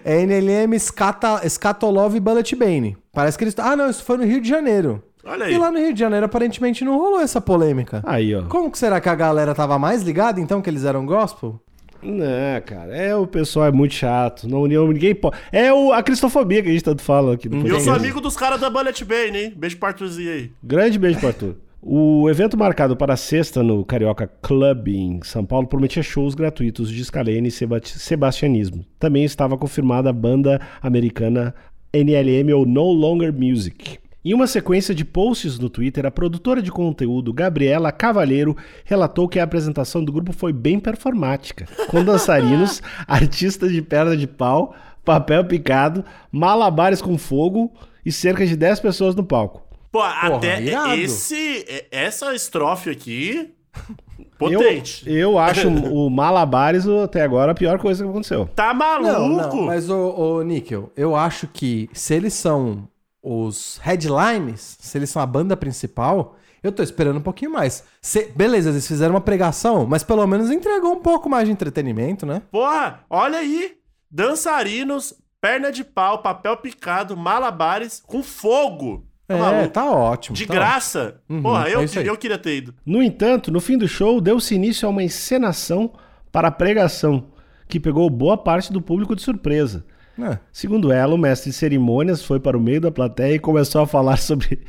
É 0.04 0.20
NLM 0.22 0.78
Scata, 0.78 1.48
Scatolov 1.48 2.14
e 2.14 2.20
Bullet 2.20 2.56
Bane. 2.56 2.96
Parece 3.12 3.36
que 3.36 3.44
eles. 3.44 3.58
Ah, 3.58 3.76
não, 3.76 3.90
isso 3.90 4.04
foi 4.04 4.16
no 4.16 4.24
Rio 4.24 4.40
de 4.40 4.48
Janeiro. 4.48 5.02
Olha 5.24 5.46
aí. 5.46 5.54
E 5.54 5.58
lá 5.58 5.70
no 5.70 5.78
Rio 5.78 5.92
de 5.92 6.00
Janeiro, 6.00 6.26
aparentemente, 6.26 6.84
não 6.84 6.96
rolou 6.96 7.20
essa 7.20 7.40
polêmica. 7.40 8.02
Aí, 8.06 8.34
ó. 8.34 8.42
Como 8.44 8.70
que 8.70 8.78
será 8.78 9.00
que 9.00 9.08
a 9.08 9.14
galera 9.14 9.54
tava 9.54 9.78
mais 9.78 10.02
ligada, 10.02 10.40
então, 10.40 10.62
que 10.62 10.70
eles 10.70 10.84
eram 10.84 11.04
gospel? 11.04 11.60
Não, 12.02 12.60
cara, 12.64 12.96
é 12.96 13.14
o 13.14 13.26
pessoal 13.26 13.66
é 13.66 13.72
muito 13.72 13.94
chato. 13.94 14.48
Na 14.48 14.56
união 14.58 14.88
ninguém 14.88 15.14
pode. 15.14 15.36
É 15.52 15.72
o, 15.72 15.92
a 15.92 16.02
cristofobia 16.02 16.62
que 16.62 16.68
a 16.68 16.72
gente 16.72 16.84
tanto 16.84 17.02
fala 17.02 17.34
aqui. 17.34 17.48
no 17.48 17.66
E 17.66 17.70
eu 17.70 17.80
sou 17.80 17.92
amigo 17.92 18.20
dos 18.20 18.36
caras 18.36 18.58
da 18.60 18.70
Bullet 18.70 19.04
Bane, 19.04 19.38
hein? 19.38 19.52
Beijo 19.54 19.76
pro 19.76 19.88
Arthurzinho 19.88 20.32
aí. 20.32 20.50
Grande 20.62 20.98
beijo 20.98 21.18
pro 21.18 21.28
Arthur. 21.28 21.56
O 21.82 22.28
evento 22.28 22.58
marcado 22.58 22.94
para 22.94 23.16
sexta 23.16 23.62
no 23.62 23.84
Carioca 23.84 24.26
Club 24.42 24.88
em 24.88 25.20
São 25.24 25.46
Paulo 25.46 25.66
prometia 25.66 26.02
shows 26.02 26.34
gratuitos 26.34 26.90
de 26.90 27.02
Scalene 27.02 27.48
e 27.48 27.50
Seba- 27.50 27.80
Sebastianismo. 27.82 28.84
Também 28.98 29.24
estava 29.24 29.56
confirmada 29.56 30.10
a 30.10 30.12
banda 30.12 30.60
americana 30.82 31.54
NLM 31.92 32.52
ou 32.52 32.66
No 32.66 32.84
Longer 32.92 33.32
Music. 33.32 33.98
Em 34.22 34.34
uma 34.34 34.46
sequência 34.46 34.94
de 34.94 35.02
posts 35.06 35.58
no 35.58 35.70
Twitter, 35.70 36.04
a 36.04 36.10
produtora 36.10 36.60
de 36.60 36.70
conteúdo 36.70 37.32
Gabriela 37.32 37.90
Cavalheiro 37.90 38.54
relatou 38.84 39.26
que 39.26 39.38
a 39.40 39.44
apresentação 39.44 40.04
do 40.04 40.12
grupo 40.12 40.34
foi 40.34 40.52
bem 40.52 40.78
performática, 40.78 41.66
com 41.88 42.04
dançarinos, 42.04 42.82
artistas 43.08 43.72
de 43.72 43.80
perna 43.80 44.14
de 44.14 44.26
pau, 44.26 44.74
papel 45.02 45.42
picado, 45.46 46.04
malabares 46.30 47.00
com 47.00 47.16
fogo 47.16 47.72
e 48.04 48.12
cerca 48.12 48.46
de 48.46 48.54
10 48.54 48.80
pessoas 48.80 49.14
no 49.14 49.24
palco. 49.24 49.62
Pô, 49.92 50.00
até 50.02 50.60
irado. 50.62 50.94
esse, 50.94 51.64
essa 51.90 52.34
estrofe 52.34 52.90
aqui, 52.90 53.52
potente. 54.38 55.02
Eu, 55.08 55.32
eu 55.32 55.38
acho 55.38 55.68
o 55.68 56.08
Malabares 56.10 56.86
o- 56.86 57.00
até 57.02 57.22
agora 57.22 57.52
a 57.52 57.54
pior 57.54 57.78
coisa 57.78 58.04
que 58.04 58.08
aconteceu. 58.10 58.46
Tá 58.54 58.72
maluco? 58.72 59.08
Não, 59.12 59.28
não, 59.56 59.62
mas 59.66 59.88
o, 59.90 59.96
o 59.96 60.42
Níquel, 60.42 60.92
eu 60.96 61.14
acho 61.16 61.46
que 61.48 61.88
se 61.92 62.14
eles 62.14 62.34
são 62.34 62.88
os 63.22 63.78
headlines, 63.82 64.78
se 64.80 64.96
eles 64.96 65.10
são 65.10 65.20
a 65.20 65.26
banda 65.26 65.56
principal, 65.56 66.36
eu 66.62 66.70
tô 66.72 66.82
esperando 66.82 67.18
um 67.18 67.22
pouquinho 67.22 67.50
mais. 67.52 67.84
Se- 68.00 68.30
beleza, 68.34 68.70
eles 68.70 68.86
fizeram 68.86 69.14
uma 69.14 69.20
pregação, 69.20 69.86
mas 69.86 70.02
pelo 70.02 70.26
menos 70.26 70.50
entregou 70.50 70.92
um 70.92 71.00
pouco 71.00 71.28
mais 71.28 71.46
de 71.46 71.52
entretenimento, 71.52 72.24
né? 72.24 72.42
Porra, 72.50 73.00
olha 73.10 73.38
aí. 73.38 73.76
Dançarinos, 74.10 75.14
perna 75.40 75.70
de 75.70 75.84
pau, 75.84 76.18
papel 76.22 76.56
picado, 76.56 77.16
malabares 77.16 78.02
com 78.06 78.22
fogo. 78.22 79.06
Tá 79.38 79.52
É, 79.52 79.66
tá 79.68 79.90
ótimo. 79.90 80.36
De 80.36 80.46
tá 80.46 80.54
graça. 80.54 81.16
Uhum, 81.28 81.42
Porra, 81.42 81.68
eu, 81.68 81.80
é 81.80 82.08
eu 82.08 82.16
queria 82.16 82.38
ter 82.38 82.56
ido. 82.56 82.74
No 82.84 83.02
entanto, 83.02 83.52
no 83.52 83.60
fim 83.60 83.78
do 83.78 83.86
show, 83.86 84.20
deu-se 84.20 84.54
início 84.54 84.86
a 84.86 84.90
uma 84.90 85.02
encenação 85.02 85.92
para 86.32 86.48
a 86.48 86.50
pregação, 86.50 87.26
que 87.68 87.78
pegou 87.78 88.08
boa 88.10 88.36
parte 88.36 88.72
do 88.72 88.82
público 88.82 89.14
de 89.14 89.22
surpresa. 89.22 89.84
ótimo. 90.18 90.32
É. 90.32 90.38
Segundo 90.52 90.92
ela, 90.92 91.14
o 91.14 91.18
mestre 91.18 91.50
de 91.50 91.56
cerimônias 91.56 92.22
foi 92.24 92.40
para 92.40 92.56
o 92.56 92.60
meio 92.60 92.80
da 92.80 92.90
plateia 92.90 93.34
e 93.34 93.38
começou 93.38 93.82
a 93.82 93.86
falar 93.86 94.16
sobre 94.18 94.60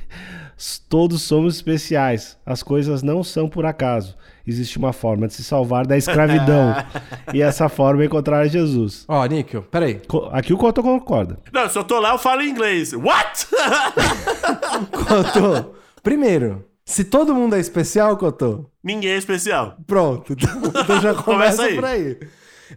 todos 0.89 1.21
somos 1.23 1.55
especiais, 1.55 2.37
as 2.45 2.61
coisas 2.61 3.01
não 3.01 3.23
são 3.23 3.47
por 3.49 3.65
acaso. 3.65 4.15
Existe 4.45 4.77
uma 4.77 4.91
forma 4.91 5.27
de 5.27 5.33
se 5.35 5.43
salvar 5.43 5.85
da 5.85 5.95
escravidão. 5.97 6.73
e 7.33 7.41
essa 7.41 7.69
forma 7.69 8.01
é 8.03 8.05
encontrar 8.05 8.47
Jesus. 8.47 9.05
Ó, 9.07 9.23
Níquel, 9.25 9.61
peraí. 9.63 10.01
Co- 10.07 10.29
Aqui 10.31 10.51
o 10.53 10.57
Couto 10.57 10.81
concorda. 10.81 11.37
Não, 11.53 11.69
se 11.69 11.77
eu 11.77 11.83
tô 11.83 11.99
lá, 11.99 12.11
eu 12.11 12.17
falo 12.17 12.41
inglês. 12.41 12.91
What? 12.93 13.47
Cotô, 14.91 15.73
primeiro, 16.03 16.65
se 16.85 17.03
todo 17.03 17.33
mundo 17.35 17.55
é 17.55 17.59
especial, 17.59 18.17
Cotô, 18.17 18.65
Ninguém 18.83 19.11
é 19.11 19.17
especial. 19.17 19.75
pronto. 19.85 20.33
Então 20.33 20.99
já 21.01 21.13
começa 21.13 21.23
Começa 21.23 21.63
aí. 21.63 21.75
por 21.75 21.85
aí. 21.85 22.19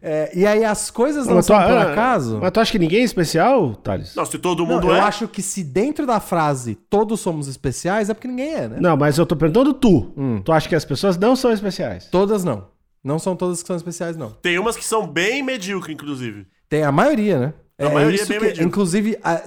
É, 0.02 0.30
e 0.34 0.46
aí 0.46 0.64
as 0.64 0.90
coisas 0.90 1.26
não 1.26 1.36
Mas 1.36 1.46
tu- 1.46 1.48
são 1.54 1.62
por 1.62 1.70
ah, 1.72 1.92
acaso. 1.92 2.38
Mas 2.40 2.50
tu 2.52 2.60
acha 2.60 2.72
que 2.72 2.78
ninguém 2.78 3.00
é 3.00 3.04
especial, 3.04 3.74
Thales? 3.76 4.14
Não, 4.14 4.24
se 4.24 4.38
todo 4.38 4.64
Não, 4.64 4.74
mundo 4.74 4.88
eu 4.88 4.94
é. 4.94 5.00
acho 5.00 5.26
que 5.28 5.42
se 5.42 5.62
dentro 5.64 6.06
da 6.06 6.20
frase 6.20 6.74
todos 6.74 7.20
somos 7.20 7.48
especiais, 7.48 8.10
é 8.10 8.14
porque 8.14 8.28
ninguém 8.28 8.54
é, 8.54 8.68
né? 8.68 8.76
Não, 8.80 8.96
mas 8.96 9.18
eu 9.18 9.26
tô 9.26 9.36
perguntando 9.36 9.72
tu. 9.74 10.12
Tu 10.44 10.52
acha 10.52 10.68
que 10.68 10.74
as 10.74 10.84
pessoas 10.84 11.16
não 11.16 11.34
são 11.36 11.52
especiais? 11.52 12.06
Todas 12.10 12.44
não. 12.44 12.66
Não 13.02 13.18
são 13.18 13.36
todas 13.36 13.60
que 13.60 13.66
são 13.66 13.76
especiais, 13.76 14.16
não. 14.16 14.30
Tem 14.30 14.58
umas 14.58 14.76
que 14.76 14.84
são 14.84 15.06
bem 15.06 15.42
medíocres, 15.42 15.94
inclusive. 15.94 16.46
Tem 16.68 16.82
a 16.82 16.90
maioria, 16.90 17.38
né? 17.38 17.54
A 17.78 17.90
maioria 17.90 18.22
é 18.22 18.26
bem 18.26 18.38
que, 18.38 18.44
medíocre. 18.44 18.64
Inclusive, 18.64 19.18
a, 19.22 19.42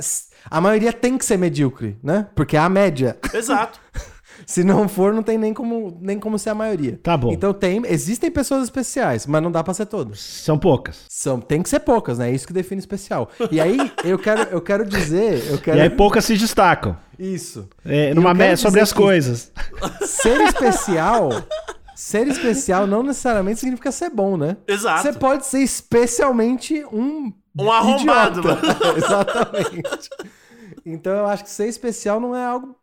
a 0.51 0.61
maioria 0.61 0.93
tem 0.93 1.17
que 1.17 1.25
ser 1.25 1.37
medíocre, 1.37 1.97
né? 2.03 2.27
Porque 2.35 2.55
é 2.55 2.59
a 2.59 2.69
média. 2.69 3.17
Exato. 3.33 3.79
Se 4.47 4.63
não 4.63 4.87
for, 4.87 5.13
não 5.13 5.21
tem 5.21 5.37
nem 5.37 5.53
como, 5.53 5.97
nem 5.99 6.17
como 6.17 6.39
ser 6.39 6.51
a 6.51 6.55
maioria. 6.55 6.97
Tá 7.03 7.17
bom. 7.17 7.33
Então 7.33 7.53
tem, 7.53 7.81
existem 7.85 8.31
pessoas 8.31 8.63
especiais, 8.63 9.27
mas 9.27 9.43
não 9.43 9.51
dá 9.51 9.61
pra 9.61 9.73
ser 9.73 9.85
todas. 9.87 10.21
São 10.21 10.57
poucas. 10.57 11.01
São, 11.09 11.41
tem 11.41 11.61
que 11.61 11.67
ser 11.67 11.81
poucas, 11.81 12.17
né? 12.17 12.29
É 12.29 12.33
isso 12.33 12.47
que 12.47 12.53
define 12.53 12.79
especial. 12.79 13.29
E 13.51 13.59
aí, 13.59 13.77
eu 14.05 14.17
quero, 14.17 14.43
eu 14.43 14.61
quero 14.61 14.85
dizer, 14.85 15.45
eu 15.51 15.57
quero 15.57 15.77
E 15.77 15.81
aí 15.81 15.89
poucas 15.89 16.23
se 16.23 16.37
destacam. 16.37 16.95
isso. 17.19 17.67
É, 17.83 18.13
numa 18.13 18.33
média 18.33 18.55
sobre 18.55 18.79
as 18.79 18.93
coisas. 18.93 19.51
Ser 20.05 20.39
especial, 20.39 21.29
ser 21.93 22.25
especial 22.29 22.87
não 22.87 23.03
necessariamente 23.03 23.59
significa 23.59 23.91
ser 23.91 24.09
bom, 24.09 24.37
né? 24.37 24.55
Exato. 24.65 25.01
Você 25.01 25.11
pode 25.11 25.45
ser 25.45 25.59
especialmente 25.59 26.85
um 26.85 27.33
Um 27.59 27.69
arrombado. 27.69 28.41
Exatamente. 28.95 30.09
Então 30.85 31.11
eu 31.11 31.25
acho 31.27 31.43
que 31.43 31.49
ser 31.49 31.67
especial 31.67 32.21
não 32.21 32.33
é 32.33 32.45
algo 32.45 32.73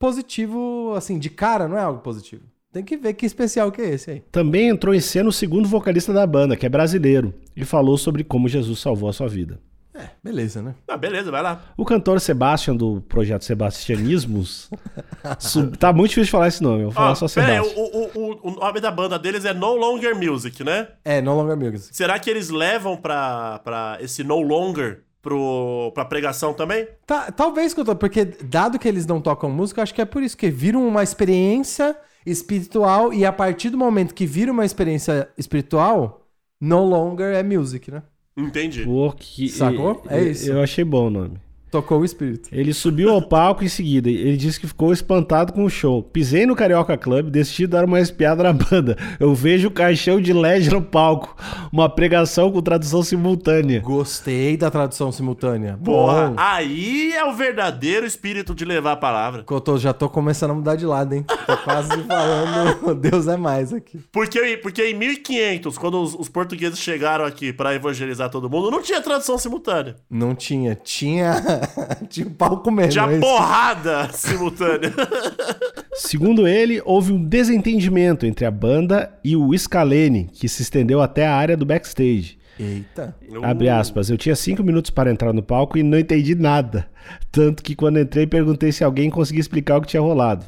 positivo, 0.00 0.94
assim, 0.96 1.18
de 1.18 1.30
cara 1.30 1.68
não 1.68 1.76
é 1.78 1.82
algo 1.82 2.00
positivo. 2.00 2.42
Tem 2.72 2.82
que 2.82 2.96
ver 2.96 3.14
que 3.14 3.26
especial 3.26 3.70
que 3.70 3.82
é 3.82 3.90
esse 3.90 4.10
aí. 4.10 4.22
Também 4.32 4.68
entrou 4.68 4.94
em 4.94 5.00
cena 5.00 5.28
o 5.28 5.32
segundo 5.32 5.68
vocalista 5.68 6.12
da 6.12 6.26
banda, 6.26 6.56
que 6.56 6.64
é 6.64 6.68
brasileiro, 6.68 7.34
e 7.54 7.64
falou 7.64 7.98
sobre 7.98 8.24
como 8.24 8.48
Jesus 8.48 8.78
salvou 8.80 9.08
a 9.08 9.12
sua 9.12 9.28
vida. 9.28 9.60
É, 9.92 10.08
beleza, 10.22 10.62
né? 10.62 10.74
Ah, 10.88 10.96
beleza, 10.96 11.30
vai 11.32 11.42
lá. 11.42 11.62
O 11.76 11.84
cantor 11.84 12.20
Sebastian, 12.20 12.76
do 12.76 13.02
projeto 13.02 13.44
Sebastianismos, 13.44 14.70
sub- 15.38 15.76
tá 15.76 15.92
muito 15.92 16.10
difícil 16.10 16.26
de 16.26 16.30
falar 16.30 16.48
esse 16.48 16.62
nome, 16.62 16.78
eu 16.82 16.84
vou 16.84 16.92
falar 16.92 17.10
Ó, 17.10 17.14
só 17.16 17.24
aí, 17.26 17.28
Sebastian. 17.28 17.62
o, 17.76 17.98
o, 17.98 18.10
o, 18.14 18.48
o 18.48 18.50
nome 18.60 18.80
da 18.80 18.90
banda 18.90 19.18
deles 19.18 19.44
é 19.44 19.52
No 19.52 19.74
Longer 19.74 20.14
Music, 20.16 20.62
né? 20.64 20.88
É, 21.04 21.20
No 21.20 21.34
Longer 21.34 21.56
Music. 21.56 21.94
Será 21.94 22.18
que 22.20 22.30
eles 22.30 22.48
levam 22.50 22.96
pra, 22.96 23.58
pra 23.58 23.98
esse 24.00 24.22
No 24.22 24.40
Longer 24.40 25.02
pro, 25.22 25.90
pra 25.94 26.04
pregação 26.04 26.52
também? 26.54 26.88
Tá, 27.06 27.30
talvez 27.30 27.74
que 27.74 27.80
eu 27.80 27.84
tô, 27.84 27.94
porque 27.96 28.24
dado 28.24 28.78
que 28.78 28.88
eles 28.88 29.06
não 29.06 29.20
tocam 29.20 29.50
música, 29.50 29.80
eu 29.80 29.82
acho 29.82 29.94
que 29.94 30.00
é 30.00 30.04
por 30.04 30.22
isso 30.22 30.36
que 30.36 30.50
viram 30.50 30.86
uma 30.86 31.02
experiência 31.02 31.96
espiritual 32.24 33.12
e 33.12 33.24
a 33.24 33.32
partir 33.32 33.70
do 33.70 33.78
momento 33.78 34.14
que 34.14 34.26
vira 34.26 34.52
uma 34.52 34.64
experiência 34.64 35.28
espiritual, 35.36 36.26
no 36.60 36.84
longer 36.84 37.34
é 37.34 37.42
music, 37.42 37.90
né? 37.90 38.02
Entendi. 38.36 38.84
Pô, 38.84 39.12
que- 39.12 39.48
Sacou? 39.48 40.02
É 40.08 40.22
isso. 40.22 40.50
Eu 40.50 40.62
achei 40.62 40.84
bom 40.84 41.06
o 41.06 41.10
nome. 41.10 41.38
Tocou 41.70 42.00
o 42.00 42.04
espírito. 42.04 42.48
Ele 42.50 42.72
subiu 42.74 43.10
ao 43.10 43.22
palco 43.22 43.62
em 43.62 43.68
seguida. 43.68 44.10
Ele 44.10 44.36
disse 44.36 44.58
que 44.58 44.66
ficou 44.66 44.92
espantado 44.92 45.52
com 45.52 45.64
o 45.64 45.70
show. 45.70 46.02
Pisei 46.02 46.44
no 46.44 46.56
Carioca 46.56 46.96
Club, 46.98 47.30
decidi 47.30 47.66
dar 47.66 47.84
uma 47.84 48.00
espiada 48.00 48.42
na 48.42 48.52
banda. 48.52 48.96
Eu 49.20 49.34
vejo 49.34 49.68
o 49.68 49.70
caixão 49.70 50.20
de 50.20 50.32
LED 50.32 50.68
no 50.70 50.82
palco. 50.82 51.36
Uma 51.72 51.88
pregação 51.88 52.50
com 52.50 52.60
tradução 52.60 53.02
simultânea. 53.04 53.80
Gostei 53.80 54.56
da 54.56 54.70
tradução 54.70 55.12
simultânea. 55.12 55.78
Porra, 55.84 56.28
Bom. 56.30 56.34
aí 56.36 57.12
é 57.12 57.24
o 57.24 57.32
verdadeiro 57.34 58.04
espírito 58.04 58.52
de 58.54 58.64
levar 58.64 58.92
a 58.92 58.96
palavra. 58.96 59.44
Que 59.44 59.52
eu 59.52 59.60
tô- 59.60 59.78
já 59.78 59.92
tô 59.92 60.08
começando 60.08 60.50
a 60.50 60.54
mudar 60.54 60.74
de 60.74 60.84
lado, 60.86 61.14
hein? 61.14 61.24
Tô 61.46 61.56
quase 61.58 61.90
falando 62.02 62.94
Deus 63.00 63.28
é 63.28 63.36
mais 63.36 63.72
aqui. 63.72 64.00
Porque, 64.10 64.56
porque 64.56 64.84
em 64.90 64.94
1500, 64.94 65.78
quando 65.78 66.02
os, 66.02 66.14
os 66.14 66.28
portugueses 66.28 66.78
chegaram 66.80 67.24
aqui 67.24 67.52
pra 67.52 67.74
evangelizar 67.74 68.28
todo 68.28 68.50
mundo, 68.50 68.70
não 68.72 68.82
tinha 68.82 69.00
tradução 69.00 69.38
simultânea. 69.38 69.94
Não 70.10 70.34
tinha. 70.34 70.74
Tinha. 70.74 71.59
tinha 72.08 72.26
um 72.26 72.32
pau 72.32 72.60
comendo. 72.62 72.90
Tinha 72.90 73.10
é 73.10 73.18
porrada 73.18 74.10
simultânea. 74.14 74.92
Segundo 75.94 76.46
ele, 76.46 76.80
houve 76.84 77.12
um 77.12 77.22
desentendimento 77.22 78.26
entre 78.26 78.44
a 78.44 78.50
banda 78.50 79.12
e 79.24 79.36
o 79.36 79.56
Scalene, 79.56 80.30
que 80.32 80.48
se 80.48 80.62
estendeu 80.62 81.00
até 81.00 81.26
a 81.26 81.34
área 81.34 81.56
do 81.56 81.66
backstage. 81.66 82.38
Eita. 82.58 83.16
Abre 83.42 83.70
aspas, 83.70 84.10
eu 84.10 84.18
tinha 84.18 84.36
cinco 84.36 84.62
minutos 84.62 84.90
para 84.90 85.10
entrar 85.10 85.32
no 85.32 85.42
palco 85.42 85.78
e 85.78 85.82
não 85.82 85.98
entendi 85.98 86.34
nada. 86.34 86.88
Tanto 87.32 87.62
que 87.62 87.74
quando 87.74 87.98
entrei 87.98 88.26
perguntei 88.26 88.70
se 88.70 88.84
alguém 88.84 89.08
conseguia 89.08 89.40
explicar 89.40 89.78
o 89.78 89.80
que 89.80 89.88
tinha 89.88 90.02
rolado. 90.02 90.44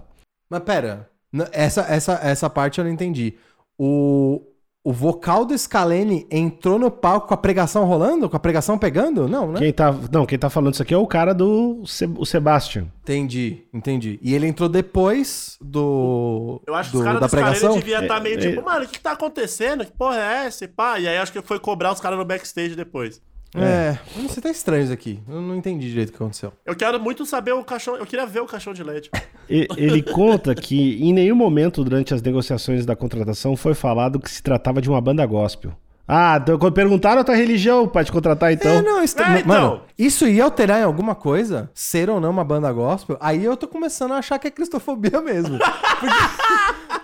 Mas 0.50 0.60
pera, 0.60 1.08
essa, 1.52 1.80
essa, 1.88 2.20
essa 2.22 2.50
parte 2.50 2.78
eu 2.78 2.84
não 2.84 2.92
entendi. 2.92 3.34
O, 3.78 4.42
o 4.84 4.92
vocal 4.92 5.44
do 5.44 5.56
Scalene 5.56 6.26
entrou 6.30 6.76
no 6.78 6.90
palco 6.90 7.28
com 7.28 7.34
a 7.34 7.36
pregação 7.36 7.84
rolando? 7.84 8.28
Com 8.28 8.36
a 8.36 8.40
pregação 8.40 8.76
pegando? 8.76 9.28
Não, 9.28 9.52
né? 9.52 9.60
Quem 9.60 9.72
tá, 9.72 9.94
não, 10.10 10.26
quem 10.26 10.36
tá 10.38 10.50
falando 10.50 10.74
isso 10.74 10.82
aqui 10.82 10.92
é 10.92 10.96
o 10.98 11.06
cara 11.06 11.32
do 11.32 11.84
Se- 11.86 12.10
o 12.18 12.24
Sebastian. 12.26 12.88
Entendi, 13.02 13.64
entendi. 13.72 14.18
E 14.22 14.34
ele 14.34 14.46
entrou 14.46 14.68
depois 14.68 15.56
do. 15.60 16.60
Eu 16.66 16.74
acho 16.74 16.90
que 16.90 16.96
os 16.96 17.02
caras 17.04 17.20
da 17.20 17.26
do 17.26 17.30
Scalene 17.30 17.50
pregação? 17.50 17.78
deviam 17.78 18.02
estar 18.02 18.20
meio 18.20 18.38
É, 18.38 18.40
tipo, 18.40 18.60
é. 18.60 18.64
mano, 18.64 18.84
o 18.84 18.88
que 18.88 19.00
tá 19.00 19.12
acontecendo? 19.12 19.84
Que 19.84 19.92
porra 19.92 20.16
é 20.18 20.46
essa? 20.46 20.64
E 20.64 20.68
pá, 20.68 20.98
e 20.98 21.06
aí 21.06 21.16
acho 21.16 21.32
que 21.32 21.40
foi 21.42 21.58
cobrar 21.60 21.92
os 21.92 22.00
caras 22.00 22.18
no 22.18 22.24
backstage 22.24 22.74
depois. 22.74 23.20
É, 23.54 23.98
não 24.16 24.28
sei, 24.28 24.42
tá 24.42 24.50
estranho 24.50 24.84
isso 24.84 24.92
aqui. 24.92 25.20
Eu 25.28 25.40
não 25.40 25.54
entendi 25.56 25.88
direito 25.88 26.08
o 26.08 26.12
que 26.12 26.16
aconteceu. 26.16 26.52
Eu 26.64 26.74
quero 26.74 26.98
muito 26.98 27.26
saber 27.26 27.52
o 27.52 27.62
caixão, 27.62 27.96
eu 27.96 28.06
queria 28.06 28.24
ver 28.26 28.40
o 28.40 28.46
caixão 28.46 28.72
de 28.72 28.82
LED. 28.82 29.10
E- 29.50 29.68
Ele 29.76 30.02
conta 30.02 30.54
que 30.54 30.94
em 31.02 31.12
nenhum 31.12 31.36
momento 31.36 31.84
durante 31.84 32.14
as 32.14 32.22
negociações 32.22 32.86
da 32.86 32.96
contratação 32.96 33.54
foi 33.56 33.74
falado 33.74 34.18
que 34.18 34.30
se 34.30 34.42
tratava 34.42 34.80
de 34.80 34.88
uma 34.88 35.00
banda 35.00 35.24
gospel. 35.26 35.72
Ah, 36.06 36.38
então, 36.40 36.58
quando 36.58 36.74
perguntaram 36.74 37.20
a 37.20 37.24
tua 37.24 37.34
religião 37.34 37.86
pra 37.86 38.04
te 38.04 38.10
contratar, 38.12 38.52
então. 38.52 38.70
É, 38.70 38.82
não, 38.82 39.02
isso, 39.02 39.20
É, 39.20 39.40
então. 39.40 39.46
Mano, 39.46 39.82
isso 39.98 40.26
ia 40.26 40.44
alterar 40.44 40.80
em 40.80 40.84
alguma 40.84 41.14
coisa? 41.14 41.70
Ser 41.74 42.10
ou 42.10 42.20
não 42.20 42.30
uma 42.30 42.44
banda 42.44 42.72
gospel? 42.72 43.16
Aí 43.20 43.44
eu 43.44 43.56
tô 43.56 43.68
começando 43.68 44.12
a 44.12 44.16
achar 44.16 44.38
que 44.38 44.48
é 44.48 44.50
cristofobia 44.50 45.20
mesmo. 45.20 45.58
Porque, 45.58 46.06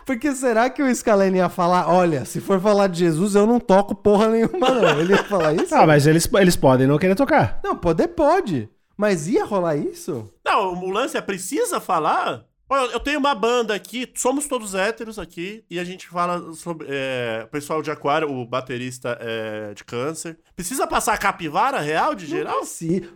porque 0.05 0.35
será 0.35 0.69
que 0.69 0.83
o 0.83 0.95
Scalene 0.95 1.39
ia 1.39 1.49
falar, 1.49 1.89
olha, 1.89 2.25
se 2.25 2.41
for 2.41 2.61
falar 2.61 2.89
de 2.89 2.99
Jesus, 2.99 3.35
eu 3.35 3.47
não 3.47 3.61
toco 3.61 3.95
porra 3.95 4.29
nenhuma, 4.29 4.71
não. 4.71 5.01
Ele 5.01 5.13
ia 5.13 5.25
falar 5.25 5.55
isso? 5.55 5.75
Ah, 5.75 5.87
mas 5.87 6.07
eles, 6.07 6.29
eles 6.35 6.57
podem 6.57 6.87
não 6.87 6.99
querer 6.99 7.15
tocar. 7.15 7.61
Não, 7.63 7.77
poder 7.77 8.09
pode. 8.09 8.69
Mas 8.97 9.29
ia 9.29 9.45
rolar 9.45 9.77
isso? 9.77 10.29
Não, 10.45 10.75
o 10.75 10.91
lance 10.91 11.17
é 11.17 11.21
precisa 11.21 11.79
falar. 11.81 12.43
Olha, 12.71 12.93
eu 12.93 13.01
tenho 13.01 13.19
uma 13.19 13.35
banda 13.35 13.75
aqui, 13.75 14.07
somos 14.15 14.47
todos 14.47 14.75
héteros 14.75 15.19
aqui, 15.19 15.65
e 15.71 15.79
a 15.79 15.85
gente 15.85 16.07
fala 16.07 16.53
sobre. 16.53 16.87
É, 16.91 17.43
o 17.45 17.49
pessoal 17.49 17.81
de 17.81 17.91
Aquário, 17.91 18.31
o 18.31 18.45
baterista 18.45 19.17
é 19.21 19.73
de 19.75 19.83
câncer. 19.85 20.39
Precisa 20.55 20.87
passar 20.87 21.15
a 21.15 21.19
capivara 21.19 21.81
real 21.81 22.15
de 22.15 22.27
geral? 22.27 22.61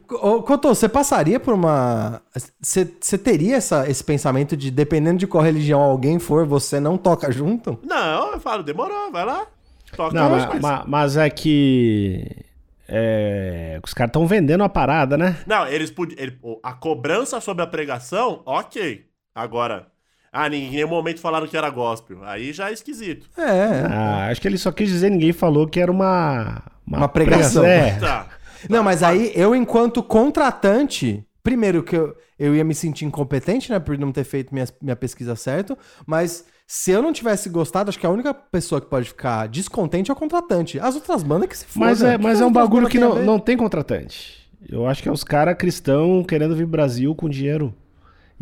Ô, 0.08 0.42
Cotô, 0.42 0.74
você 0.74 0.88
passaria 0.88 1.38
por 1.38 1.52
uma. 1.52 2.22
Você 2.60 3.18
teria 3.18 3.56
essa, 3.56 3.86
esse 3.90 4.02
pensamento 4.02 4.56
de, 4.56 4.70
dependendo 4.70 5.18
de 5.18 5.26
qual 5.26 5.44
religião 5.44 5.80
alguém 5.82 6.18
for, 6.18 6.46
você 6.46 6.80
não 6.80 6.96
toca 6.96 7.30
junto? 7.30 7.78
Não, 7.82 8.32
eu 8.32 8.40
falo, 8.40 8.62
demorou, 8.62 9.12
vai 9.12 9.24
lá. 9.26 9.46
Toca 9.94 10.14
Não, 10.14 10.30
mas, 10.30 10.46
mas- 10.46 10.60
ma- 10.62 10.84
mas 10.86 11.16
é 11.18 11.28
que. 11.28 12.26
É, 12.88 13.80
os 13.84 13.92
caras 13.94 14.08
estão 14.10 14.26
vendendo 14.26 14.64
a 14.64 14.68
parada, 14.68 15.16
né? 15.16 15.38
Não, 15.46 15.66
eles 15.66 15.90
podiam. 15.90 16.18
A 16.62 16.72
cobrança 16.72 17.40
sobre 17.40 17.62
a 17.62 17.66
pregação, 17.66 18.42
ok. 18.44 19.06
Agora, 19.34 19.86
ah, 20.32 20.48
em 20.48 20.70
nenhum 20.70 20.88
momento 20.88 21.20
falaram 21.20 21.46
que 21.46 21.56
era 21.56 21.68
gospel. 21.68 22.24
Aí 22.24 22.52
já 22.52 22.70
é 22.70 22.72
esquisito. 22.72 23.28
É. 23.38 23.86
Ah, 23.90 24.28
acho 24.30 24.40
que 24.40 24.48
ele 24.48 24.58
só 24.58 24.72
quis 24.72 24.88
dizer, 24.88 25.10
ninguém 25.10 25.32
falou 25.32 25.66
que 25.66 25.80
era 25.80 25.90
uma. 25.90 26.62
Uma 26.86 27.08
pregação. 27.08 27.64
É. 27.64 27.98
Tá. 28.00 28.26
Não, 28.68 28.82
mas 28.82 29.02
aí 29.02 29.32
eu, 29.34 29.54
enquanto 29.56 30.02
contratante, 30.02 31.24
primeiro 31.42 31.82
que 31.82 31.96
eu, 31.96 32.16
eu 32.38 32.54
ia 32.54 32.64
me 32.64 32.74
sentir 32.74 33.04
incompetente, 33.04 33.70
né, 33.70 33.80
por 33.80 33.98
não 33.98 34.12
ter 34.12 34.24
feito 34.24 34.54
minha, 34.54 34.66
minha 34.80 34.94
pesquisa 34.94 35.34
certo, 35.34 35.76
mas 36.06 36.44
se 36.66 36.90
eu 36.90 37.02
não 37.02 37.12
tivesse 37.12 37.48
gostado, 37.48 37.88
acho 37.88 37.98
que 37.98 38.06
a 38.06 38.10
única 38.10 38.32
pessoa 38.32 38.80
que 38.80 38.86
pode 38.86 39.08
ficar 39.08 39.48
descontente 39.48 40.10
é 40.10 40.14
o 40.14 40.16
contratante. 40.16 40.78
As 40.78 40.94
outras 40.94 41.22
bandas 41.22 41.48
que 41.48 41.58
se 41.58 41.66
fodam. 41.66 41.88
Mas 41.88 42.02
é, 42.02 42.16
mas 42.16 42.36
as 42.36 42.42
é 42.42 42.46
um 42.46 42.52
bagulho 42.52 42.88
que 42.88 42.98
não, 42.98 43.22
não 43.22 43.38
tem 43.38 43.56
contratante. 43.56 44.48
Eu 44.68 44.86
acho 44.86 45.02
que 45.02 45.08
é 45.08 45.12
os 45.12 45.24
caras 45.24 45.56
cristãos 45.56 46.24
querendo 46.26 46.54
vir 46.54 46.66
Brasil 46.66 47.14
com 47.14 47.28
dinheiro. 47.28 47.74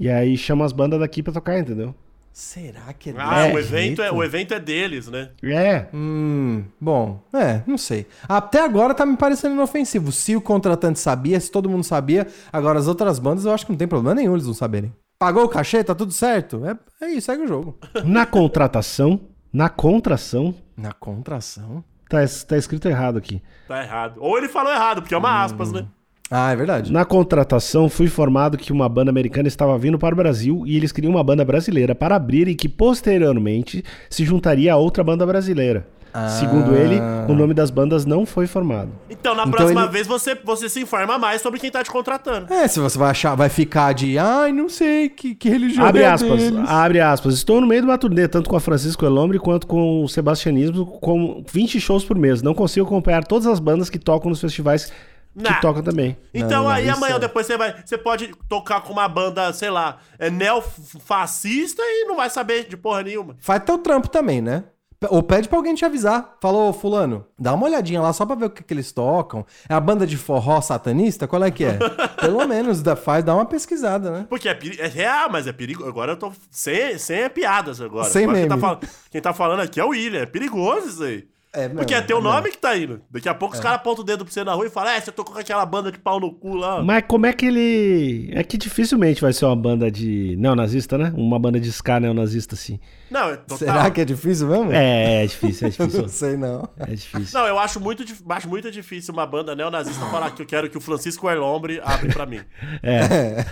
E 0.01 0.09
aí 0.09 0.35
chama 0.37 0.65
as 0.65 0.73
bandas 0.73 0.99
daqui 0.99 1.23
pra 1.23 1.33
tocar, 1.33 1.59
entendeu? 1.59 1.95
Será 2.33 2.93
que 2.93 3.11
é 3.11 3.15
Ah, 3.19 3.51
o, 3.53 3.59
evento 3.59 4.01
é, 4.01 4.11
o 4.11 4.23
evento 4.25 4.55
é 4.55 4.59
deles, 4.61 5.09
né? 5.09 5.31
É. 5.43 5.89
Hum, 5.93 6.65
bom, 6.81 7.21
é, 7.35 7.61
não 7.67 7.77
sei. 7.77 8.07
Até 8.29 8.63
agora 8.65 8.95
tá 8.95 9.05
me 9.05 9.17
parecendo 9.17 9.55
inofensivo. 9.57 10.11
Se 10.11 10.35
o 10.35 10.41
contratante 10.41 10.99
sabia, 10.99 11.39
se 11.39 11.51
todo 11.51 11.69
mundo 11.69 11.85
sabia, 11.85 12.27
agora 12.53 12.79
as 12.79 12.87
outras 12.89 13.19
bandas 13.19 13.45
eu 13.45 13.53
acho 13.53 13.67
que 13.67 13.73
não 13.73 13.77
tem 13.79 13.87
problema 13.89 14.15
nenhum 14.15 14.33
eles 14.35 14.47
não 14.47 14.55
saberem. 14.55 14.91
Pagou 15.19 15.45
o 15.45 15.49
cachê, 15.49 15.85
tá 15.85 15.95
tudo 15.95 16.13
certo? 16.13 16.63
É, 16.65 17.05
é 17.05 17.11
isso, 17.11 17.27
segue 17.27 17.43
o 17.43 17.49
jogo. 17.49 17.77
Na 18.07 18.25
contratação, 18.25 19.21
na 19.53 19.69
contração, 19.69 20.55
Na 20.77 20.93
contração? 20.93 21.85
tá, 22.09 22.19
tá 22.49 22.57
escrito 22.57 22.89
errado 22.89 23.19
aqui. 23.19 23.43
Tá 23.69 23.83
errado. 23.83 24.15
Ou 24.19 24.39
ele 24.39 24.49
falou 24.49 24.73
errado, 24.73 25.03
porque 25.03 25.15
é 25.15 25.19
uma 25.19 25.43
aspas, 25.45 25.73
né? 25.73 25.85
Ah, 26.31 26.53
é 26.53 26.57
verdade. 26.57 26.93
Na 26.93 27.05
contratação, 27.05 27.89
fui 27.89 28.07
informado 28.07 28.57
que 28.57 28.73
uma 28.73 28.89
banda 28.89 29.11
americana 29.11 29.49
estava 29.49 29.77
vindo 29.77 29.99
para 29.99 30.15
o 30.15 30.17
Brasil 30.17 30.63
e 30.65 30.77
eles 30.77 30.93
queriam 30.93 31.11
uma 31.13 31.25
banda 31.25 31.45
brasileira 31.45 31.93
para 31.95 32.15
abrir 32.15 32.47
e 32.47 32.55
que 32.55 32.69
posteriormente 32.69 33.85
se 34.09 34.25
juntaria 34.25 34.73
a 34.73 34.77
outra 34.77 35.03
banda 35.03 35.27
brasileira. 35.27 35.87
Ah. 36.13 36.29
Segundo 36.29 36.75
ele, 36.75 37.01
o 37.29 37.35
nome 37.35 37.55
das 37.55 37.71
bandas 37.71 38.05
não 38.05 38.27
foi 38.27 38.45
formado. 38.49 38.91
Então, 39.09 39.33
na 39.33 39.43
Então 39.43 39.53
próxima 39.53 39.83
ele- 39.83 39.93
vez, 39.93 40.07
você, 40.09 40.35
você 40.45 40.69
se 40.69 40.81
informa 40.81 41.17
mais 41.19 41.41
sobre 41.41 41.61
quem 41.61 41.71
tá 41.71 41.85
te 41.85 41.91
contratando. 41.91 42.53
É, 42.53 42.67
se 42.67 42.81
você 42.81 42.99
vai 42.99 43.11
achar, 43.11 43.37
vai 43.37 43.49
ficar 43.49 43.93
de, 43.93 44.19
ai, 44.19 44.51
não 44.53 44.69
sei 44.69 45.09
que, 45.09 45.37
que 45.37 45.49
religião 45.49 45.87
Abre 45.87 46.03
é 46.03 46.07
aspas, 46.09 46.41
deles." 46.43 46.69
abre 46.69 47.01
aspas. 47.01 47.35
Estou 47.35 47.61
no 47.61 47.67
meio 47.67 47.83
de 47.83 47.87
uma 47.89 47.97
turnê, 47.97 48.27
tanto 48.27 48.51
com 48.51 48.57
a 48.57 48.61
Francisco 48.61 49.05
Elombre 49.05 49.39
quanto 49.39 49.69
com 49.69 50.03
o 50.03 50.09
Sebastianismo, 50.09 50.85
com 50.85 51.45
20 51.49 51.79
shows 51.81 52.05
por 52.05 52.19
mês. 52.19 52.43
Não 52.43 52.55
consigo 52.55 52.87
acompanhar 52.87 53.23
todas 53.25 53.47
as 53.47 53.61
bandas 53.61 53.89
que 53.89 53.99
tocam 53.99 54.31
nos 54.31 54.41
festivais 54.41 54.93
que 55.37 55.43
Nah. 55.43 55.61
tocam 55.61 55.83
também. 55.83 56.17
Então 56.35 56.65
Não, 56.65 56.69
aí 56.71 56.87
isso 56.89 56.97
amanhã 56.97 57.13
é- 57.13 57.15
ou 57.15 57.21
depois 57.21 57.47
você 57.47 57.57
vai. 57.57 57.75
Você 57.85 57.97
pode 57.97 58.31
tocar 58.49 58.81
com 58.83 58.93
uma 58.93 59.09
banda, 59.09 59.53
sei 59.53 59.71
lá, 59.71 59.99
é 60.19 60.29
neofascista 60.31 61.83
e 61.83 62.05
não 62.07 62.17
vai 62.17 62.31
saber 62.31 62.69
de 62.69 62.77
porra 62.77 63.03
nenhuma. 63.03 63.37
Faz 63.41 63.63
teu 63.65 63.79
trampo 63.79 64.09
também, 64.09 64.41
né? 64.41 64.65
Ou 65.09 65.23
pede 65.23 65.49
pra 65.49 65.57
alguém 65.57 65.75
te 65.75 65.83
avisar. 65.83 66.37
Falou, 66.43 66.75
fulano, 66.75 67.25
dá 67.39 67.55
uma 67.55 67.65
olhadinha 67.65 68.03
lá 68.03 68.13
só 68.13 68.27
pra 68.27 68.37
ver 68.37 68.45
o 68.47 68.51
que, 68.51 68.63
que 68.63 68.75
eles 68.75 68.93
tocam. 68.93 69.47
É 69.67 69.73
a 69.73 69.81
banda 69.81 70.07
de 70.07 70.19
forró 70.19 70.61
satanista? 70.61 71.27
Qual 71.27 71.43
é 71.43 71.51
que 71.51 71.65
é? 71.65 71.79
Pelo 72.21 72.47
menos 72.47 72.83
dá, 72.83 72.95
faz, 72.95 73.25
dá 73.25 73.35
uma 73.35 73.47
pesquisada, 73.47 74.11
né? 74.11 74.27
Porque 74.29 74.47
é, 74.47 74.59
é 74.79 74.87
real, 74.89 75.31
mas 75.31 75.47
é 75.47 75.53
perigo. 75.55 75.89
Agora 75.89 76.13
eu 76.13 76.17
tô 76.19 76.31
sem, 76.51 76.99
sem 76.99 77.31
piadas 77.31 77.81
agora. 77.81 78.11
Sem 78.11 78.25
Agora 78.25 78.39
quem, 78.41 78.49
tá 78.49 78.57
meme. 78.57 78.69
fal- 78.69 78.81
quem 79.11 79.21
tá 79.23 79.33
falando 79.33 79.61
aqui 79.61 79.81
é 79.81 79.85
o 79.85 79.89
William. 79.89 80.21
É 80.21 80.27
perigoso 80.27 80.89
isso 80.89 81.03
aí. 81.03 81.27
É, 81.53 81.69
Porque 81.69 81.93
é 81.93 82.01
teu 82.01 82.19
é 82.19 82.23
nome 82.23 82.51
que 82.51 82.59
tá 82.59 82.77
indo. 82.77 83.03
Daqui 83.11 83.29
a 83.29 83.35
pouco 83.35 83.57
os 83.57 83.61
caras 83.61 83.79
apontam 83.79 84.05
o 84.05 84.07
dedo 84.07 84.25
pra 84.25 84.33
você 84.33 84.45
na 84.45 84.55
rua 84.55 84.67
e 84.67 84.71
falam: 84.71 84.93
É, 84.93 85.01
você 85.01 85.11
tocou 85.11 85.35
com 85.35 85.41
aquela 85.41 85.67
banda 85.67 85.91
de 85.91 85.99
pau 85.99 86.21
no 86.21 86.33
cu 86.33 86.55
lá. 86.55 86.81
Mas 86.81 87.05
como 87.09 87.27
é 87.27 87.33
que 87.33 87.47
ele. 87.47 88.31
É 88.33 88.45
que 88.45 88.57
dificilmente 88.57 89.21
vai 89.21 89.33
ser 89.33 89.47
uma 89.47 89.57
banda 89.57 89.91
de 89.91 90.37
neonazista, 90.39 90.97
né? 90.97 91.13
Uma 91.17 91.41
banda 91.41 91.59
de 91.59 91.69
ska 91.71 91.99
neonazista, 91.99 92.55
assim. 92.55 92.79
Não, 93.11 93.31
é 93.31 93.37
total. 93.37 93.59
Será 93.59 93.91
que 93.91 94.01
é 94.01 94.05
difícil 94.05 94.47
mesmo? 94.47 94.73
É, 94.73 95.25
é 95.25 95.27
difícil, 95.27 95.67
é 95.67 95.71
difícil. 95.71 96.03
Não 96.03 96.09
sei, 96.09 96.37
não. 96.37 96.69
É 96.79 96.95
difícil. 96.95 97.41
Não, 97.41 97.49
eu 97.49 97.59
acho 97.59 97.81
muito, 97.81 98.05
acho 98.29 98.49
muito 98.49 98.71
difícil 98.71 99.13
uma 99.13 99.27
banda 99.27 99.57
neonazista 99.57 100.07
falar 100.07 100.31
que 100.31 100.43
eu 100.43 100.47
quero 100.47 100.71
que 100.71 100.79
o 100.79 100.81
Francisco 100.81 101.29
Erlombre 101.29 101.81
abre 101.85 102.13
pra 102.13 102.27
mim. 102.27 102.41
É, 102.83 103.45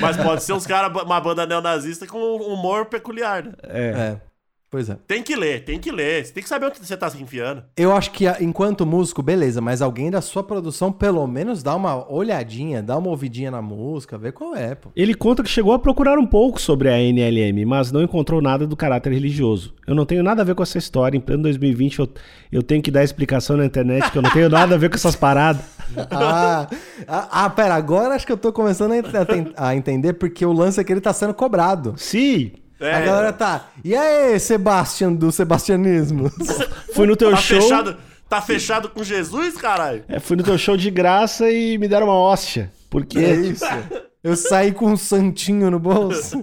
Mas 0.00 0.16
pode 0.16 0.42
ser 0.42 0.52
uns 0.52 0.66
caras, 0.66 0.90
uma 1.02 1.20
banda 1.20 1.44
neonazista 1.46 2.06
com 2.06 2.18
um 2.18 2.52
humor 2.54 2.86
peculiar, 2.86 3.42
né? 3.42 3.52
é. 3.64 3.88
É. 3.88 4.20
Pois 4.76 4.90
é. 4.90 4.98
Tem 5.08 5.22
que 5.22 5.34
ler, 5.34 5.64
tem 5.64 5.78
que 5.78 5.90
ler. 5.90 6.22
Você 6.22 6.34
tem 6.34 6.42
que 6.42 6.48
saber 6.50 6.66
onde 6.66 6.78
você 6.78 6.94
tá 6.94 7.08
se 7.08 7.16
enfiando. 7.22 7.62
Eu 7.78 7.96
acho 7.96 8.10
que 8.10 8.26
enquanto 8.42 8.84
músico, 8.84 9.22
beleza, 9.22 9.58
mas 9.58 9.80
alguém 9.80 10.10
da 10.10 10.20
sua 10.20 10.42
produção 10.42 10.92
pelo 10.92 11.26
menos 11.26 11.62
dá 11.62 11.74
uma 11.74 12.06
olhadinha, 12.12 12.82
dá 12.82 12.98
uma 12.98 13.08
ouvidinha 13.08 13.50
na 13.50 13.62
música, 13.62 14.18
vê 14.18 14.30
qual 14.30 14.54
é, 14.54 14.74
pô. 14.74 14.90
Ele 14.94 15.14
conta 15.14 15.42
que 15.42 15.48
chegou 15.48 15.72
a 15.72 15.78
procurar 15.78 16.18
um 16.18 16.26
pouco 16.26 16.60
sobre 16.60 16.90
a 16.90 16.98
NLM, 16.98 17.64
mas 17.66 17.90
não 17.90 18.02
encontrou 18.02 18.42
nada 18.42 18.66
do 18.66 18.76
caráter 18.76 19.14
religioso. 19.14 19.72
Eu 19.86 19.94
não 19.94 20.04
tenho 20.04 20.22
nada 20.22 20.42
a 20.42 20.44
ver 20.44 20.54
com 20.54 20.62
essa 20.62 20.76
história. 20.76 21.16
Em 21.16 21.22
pleno 21.22 21.44
2020 21.44 21.98
eu, 21.98 22.08
eu 22.52 22.62
tenho 22.62 22.82
que 22.82 22.90
dar 22.90 23.02
explicação 23.02 23.56
na 23.56 23.64
internet 23.64 24.10
que 24.10 24.18
eu 24.18 24.22
não 24.22 24.30
tenho 24.30 24.50
nada 24.50 24.74
a 24.74 24.78
ver 24.78 24.90
com 24.90 24.96
essas 24.96 25.16
paradas. 25.16 25.62
Ah, 26.10 26.68
ah, 27.06 27.28
ah, 27.44 27.50
pera, 27.50 27.74
agora 27.74 28.14
acho 28.14 28.26
que 28.26 28.32
eu 28.32 28.36
tô 28.36 28.52
começando 28.52 28.92
a, 28.92 28.96
a 28.96 29.68
a 29.68 29.76
entender 29.76 30.14
porque 30.14 30.44
o 30.44 30.52
lance 30.52 30.80
é 30.80 30.84
que 30.84 30.92
ele 30.92 31.00
tá 31.00 31.12
sendo 31.12 31.32
cobrado. 31.32 31.94
Sim, 31.96 32.52
É, 32.78 32.94
A 32.94 33.00
galera 33.00 33.32
tá. 33.32 33.68
E 33.84 33.94
aí, 33.94 34.38
Sebastian 34.38 35.12
do 35.12 35.32
Sebastianismo? 35.32 36.30
fui 36.94 37.06
no 37.06 37.16
teu 37.16 37.30
tá 37.30 37.36
show. 37.36 37.60
fechado, 37.60 37.96
tá 38.28 38.42
fechado 38.42 38.88
com 38.90 39.02
Jesus, 39.02 39.56
caralho? 39.56 40.04
É, 40.08 40.20
fui 40.20 40.36
no 40.36 40.42
teu 40.42 40.58
show 40.58 40.76
de 40.76 40.90
graça 40.90 41.50
e 41.50 41.78
me 41.78 41.88
deram 41.88 42.06
uma 42.06 42.18
hóstia. 42.18 42.70
Porque 42.90 43.18
é 43.18 43.34
isso. 43.34 43.64
Eu 44.22 44.36
saí 44.36 44.72
com 44.72 44.92
um 44.92 44.96
santinho 44.96 45.70
no 45.70 45.78
bolso. 45.78 46.42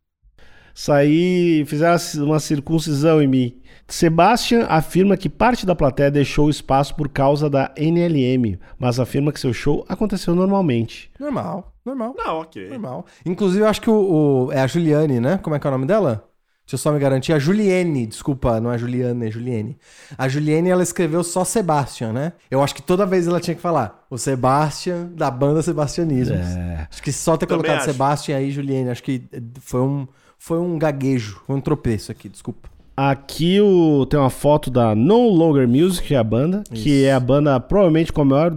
saí, 0.74 1.64
fizeram 1.66 1.98
uma 2.24 2.40
circuncisão 2.40 3.20
em 3.20 3.26
mim. 3.26 3.59
Sebastian 3.94 4.66
afirma 4.68 5.16
que 5.16 5.28
parte 5.28 5.66
da 5.66 5.74
plateia 5.74 6.10
deixou 6.10 6.46
o 6.46 6.50
espaço 6.50 6.94
por 6.94 7.08
causa 7.08 7.50
da 7.50 7.72
NLM, 7.76 8.58
mas 8.78 9.00
afirma 9.00 9.32
que 9.32 9.40
seu 9.40 9.52
show 9.52 9.84
aconteceu 9.88 10.34
normalmente. 10.34 11.10
Normal, 11.18 11.72
normal, 11.84 12.14
Não, 12.16 12.40
ok. 12.40 12.68
normal. 12.70 13.04
Inclusive, 13.26 13.62
eu 13.64 13.68
acho 13.68 13.80
que 13.80 13.90
o, 13.90 14.46
o- 14.46 14.52
É 14.52 14.60
a 14.60 14.66
Juliane, 14.66 15.18
né? 15.20 15.38
Como 15.42 15.54
é 15.56 15.58
que 15.58 15.66
é 15.66 15.70
o 15.70 15.72
nome 15.72 15.86
dela? 15.86 16.24
Deixa 16.64 16.74
eu 16.74 16.78
só 16.78 16.92
me 16.92 17.00
garantir. 17.00 17.32
A 17.32 17.38
Juliene, 17.40 18.06
desculpa, 18.06 18.60
não 18.60 18.70
é 18.72 18.78
Juliane, 18.78 19.26
é 19.26 19.30
Juliene. 19.30 19.76
A 20.16 20.28
Juliene, 20.28 20.68
ela 20.70 20.84
escreveu 20.84 21.24
só 21.24 21.44
Sebastian, 21.44 22.12
né? 22.12 22.32
Eu 22.48 22.62
acho 22.62 22.76
que 22.76 22.82
toda 22.82 23.04
vez 23.04 23.26
ela 23.26 23.40
tinha 23.40 23.56
que 23.56 23.60
falar 23.60 24.06
o 24.08 24.16
Sebastian 24.16 25.10
da 25.16 25.32
banda 25.32 25.62
Sebastianismo. 25.62 26.36
É. 26.36 26.86
Acho 26.88 27.02
que 27.02 27.10
só 27.10 27.36
ter 27.36 27.46
Também 27.46 27.62
colocado 27.62 27.78
acho. 27.82 27.90
Sebastian 27.92 28.36
aí, 28.36 28.52
Juliene, 28.52 28.90
acho 28.90 29.02
que 29.02 29.20
foi 29.60 29.80
um, 29.80 30.06
foi 30.38 30.58
um 30.60 30.78
gaguejo, 30.78 31.42
foi 31.44 31.56
um 31.56 31.60
tropeço 31.60 32.12
aqui, 32.12 32.28
desculpa. 32.28 32.68
Aqui 32.96 33.60
o, 33.60 34.04
tem 34.06 34.18
uma 34.18 34.30
foto 34.30 34.70
da 34.70 34.94
No 34.94 35.28
Longer 35.28 35.66
Music, 35.66 36.08
que 36.08 36.14
é 36.14 36.18
a 36.18 36.24
banda, 36.24 36.62
que 36.72 36.90
Isso. 36.90 37.06
é 37.06 37.12
a 37.12 37.20
banda 37.20 37.58
provavelmente 37.58 38.12
com 38.12 38.22
a 38.22 38.24
maior 38.24 38.54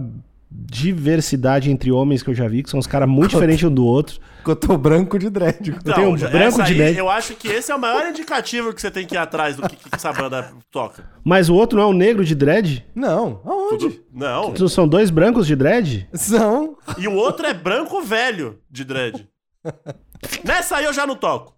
diversidade 0.50 1.70
entre 1.70 1.90
homens 1.90 2.22
que 2.22 2.30
eu 2.30 2.34
já 2.34 2.46
vi, 2.46 2.62
que 2.62 2.70
são 2.70 2.78
uns 2.78 2.86
caras 2.86 3.08
muito 3.08 3.30
diferentes 3.30 3.64
um 3.64 3.74
do 3.74 3.84
outro. 3.84 4.20
Cotô 4.44 4.76
branco 4.76 5.18
de 5.18 5.28
dread. 5.28 5.74
Não, 5.84 5.94
tenho 5.94 6.10
um 6.10 6.16
branco 6.16 6.62
de 6.62 6.72
aí, 6.72 6.76
dread. 6.76 6.98
Eu 6.98 7.08
acho 7.08 7.34
que 7.34 7.48
esse 7.48 7.72
é 7.72 7.74
o 7.74 7.78
maior 7.78 8.06
indicativo 8.06 8.72
que 8.72 8.80
você 8.80 8.90
tem 8.90 9.06
que 9.06 9.14
ir 9.14 9.18
atrás 9.18 9.56
do 9.56 9.68
que, 9.68 9.76
que 9.76 9.88
essa 9.90 10.12
banda 10.12 10.52
toca. 10.70 11.04
Mas 11.24 11.48
o 11.48 11.54
outro 11.54 11.78
não 11.78 11.86
é 11.86 11.88
um 11.88 11.94
negro 11.94 12.24
de 12.24 12.34
dread? 12.34 12.84
Não, 12.94 13.40
aonde? 13.44 14.00
Não. 14.12 14.50
Então 14.50 14.68
São 14.68 14.86
dois 14.86 15.10
brancos 15.10 15.46
de 15.46 15.56
dread? 15.56 16.08
São. 16.12 16.76
E 16.98 17.08
o 17.08 17.14
outro 17.14 17.46
é 17.46 17.54
branco 17.54 18.02
velho 18.02 18.58
de 18.70 18.84
dread. 18.84 19.28
Nessa 20.44 20.76
aí 20.76 20.84
eu 20.84 20.92
já 20.92 21.06
não 21.06 21.16
toco. 21.16 21.54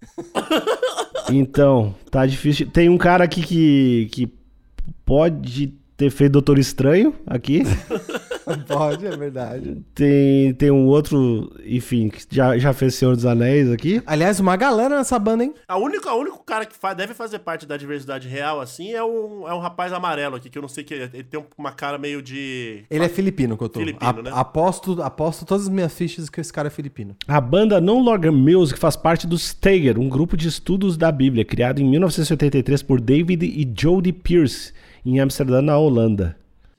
Então, 1.30 1.94
tá 2.10 2.24
difícil. 2.24 2.70
Tem 2.70 2.88
um 2.88 2.98
cara 2.98 3.24
aqui 3.24 3.42
que, 3.42 4.08
que 4.12 4.32
pode 5.04 5.74
ter 5.96 6.10
feito 6.10 6.32
Doutor 6.32 6.58
Estranho 6.58 7.14
aqui. 7.26 7.62
Pode, 8.66 9.06
é 9.06 9.16
verdade. 9.16 9.82
Tem, 9.94 10.54
tem 10.54 10.70
um 10.70 10.86
outro, 10.86 11.52
enfim, 11.64 12.08
que 12.08 12.24
já, 12.30 12.56
já 12.58 12.72
fez 12.72 12.94
Senhor 12.94 13.14
dos 13.16 13.26
Anéis 13.26 13.70
aqui. 13.70 14.00
Aliás, 14.06 14.38
uma 14.40 14.56
galera 14.56 14.96
nessa 14.96 15.18
banda, 15.18 15.44
hein? 15.44 15.54
A 15.66 15.76
única, 15.76 16.12
o 16.12 16.20
único 16.20 16.42
cara 16.44 16.64
que 16.64 16.76
fa- 16.76 16.94
deve 16.94 17.12
fazer 17.14 17.40
parte 17.40 17.66
da 17.66 17.76
diversidade 17.76 18.28
real, 18.28 18.60
assim, 18.60 18.92
é 18.92 19.02
um, 19.02 19.46
é 19.48 19.54
um 19.54 19.58
rapaz 19.58 19.92
amarelo 19.92 20.36
aqui, 20.36 20.48
que 20.48 20.56
eu 20.58 20.62
não 20.62 20.68
sei 20.68 20.84
que. 20.84 20.94
Ele 20.94 21.24
tem 21.24 21.44
uma 21.58 21.72
cara 21.72 21.98
meio 21.98 22.22
de. 22.22 22.84
Ele 22.90 23.04
é 23.04 23.08
filipino, 23.08 23.56
Cotô. 23.56 23.80
Filipino, 23.80 24.08
A- 24.20 24.22
né? 24.22 24.30
Aposto, 24.32 25.02
aposto 25.02 25.44
todas 25.44 25.64
as 25.64 25.68
minhas 25.68 25.92
fichas 25.92 26.30
que 26.30 26.40
esse 26.40 26.52
cara 26.52 26.68
é 26.68 26.70
filipino. 26.70 27.16
A 27.26 27.40
banda 27.40 27.80
No 27.80 27.98
Longer 27.98 28.32
Music 28.32 28.78
faz 28.78 28.96
parte 28.96 29.26
do 29.26 29.36
Steger, 29.36 29.98
um 29.98 30.08
grupo 30.08 30.36
de 30.36 30.46
estudos 30.48 30.96
da 30.96 31.10
Bíblia, 31.10 31.44
criado 31.44 31.80
em 31.80 31.84
1983 31.88 32.82
por 32.82 33.00
David 33.00 33.44
e 33.44 33.68
Jody 33.78 34.12
Pierce, 34.12 34.72
em 35.04 35.20
Amsterdã, 35.20 35.60
na 35.60 35.76
Holanda. 35.78 36.36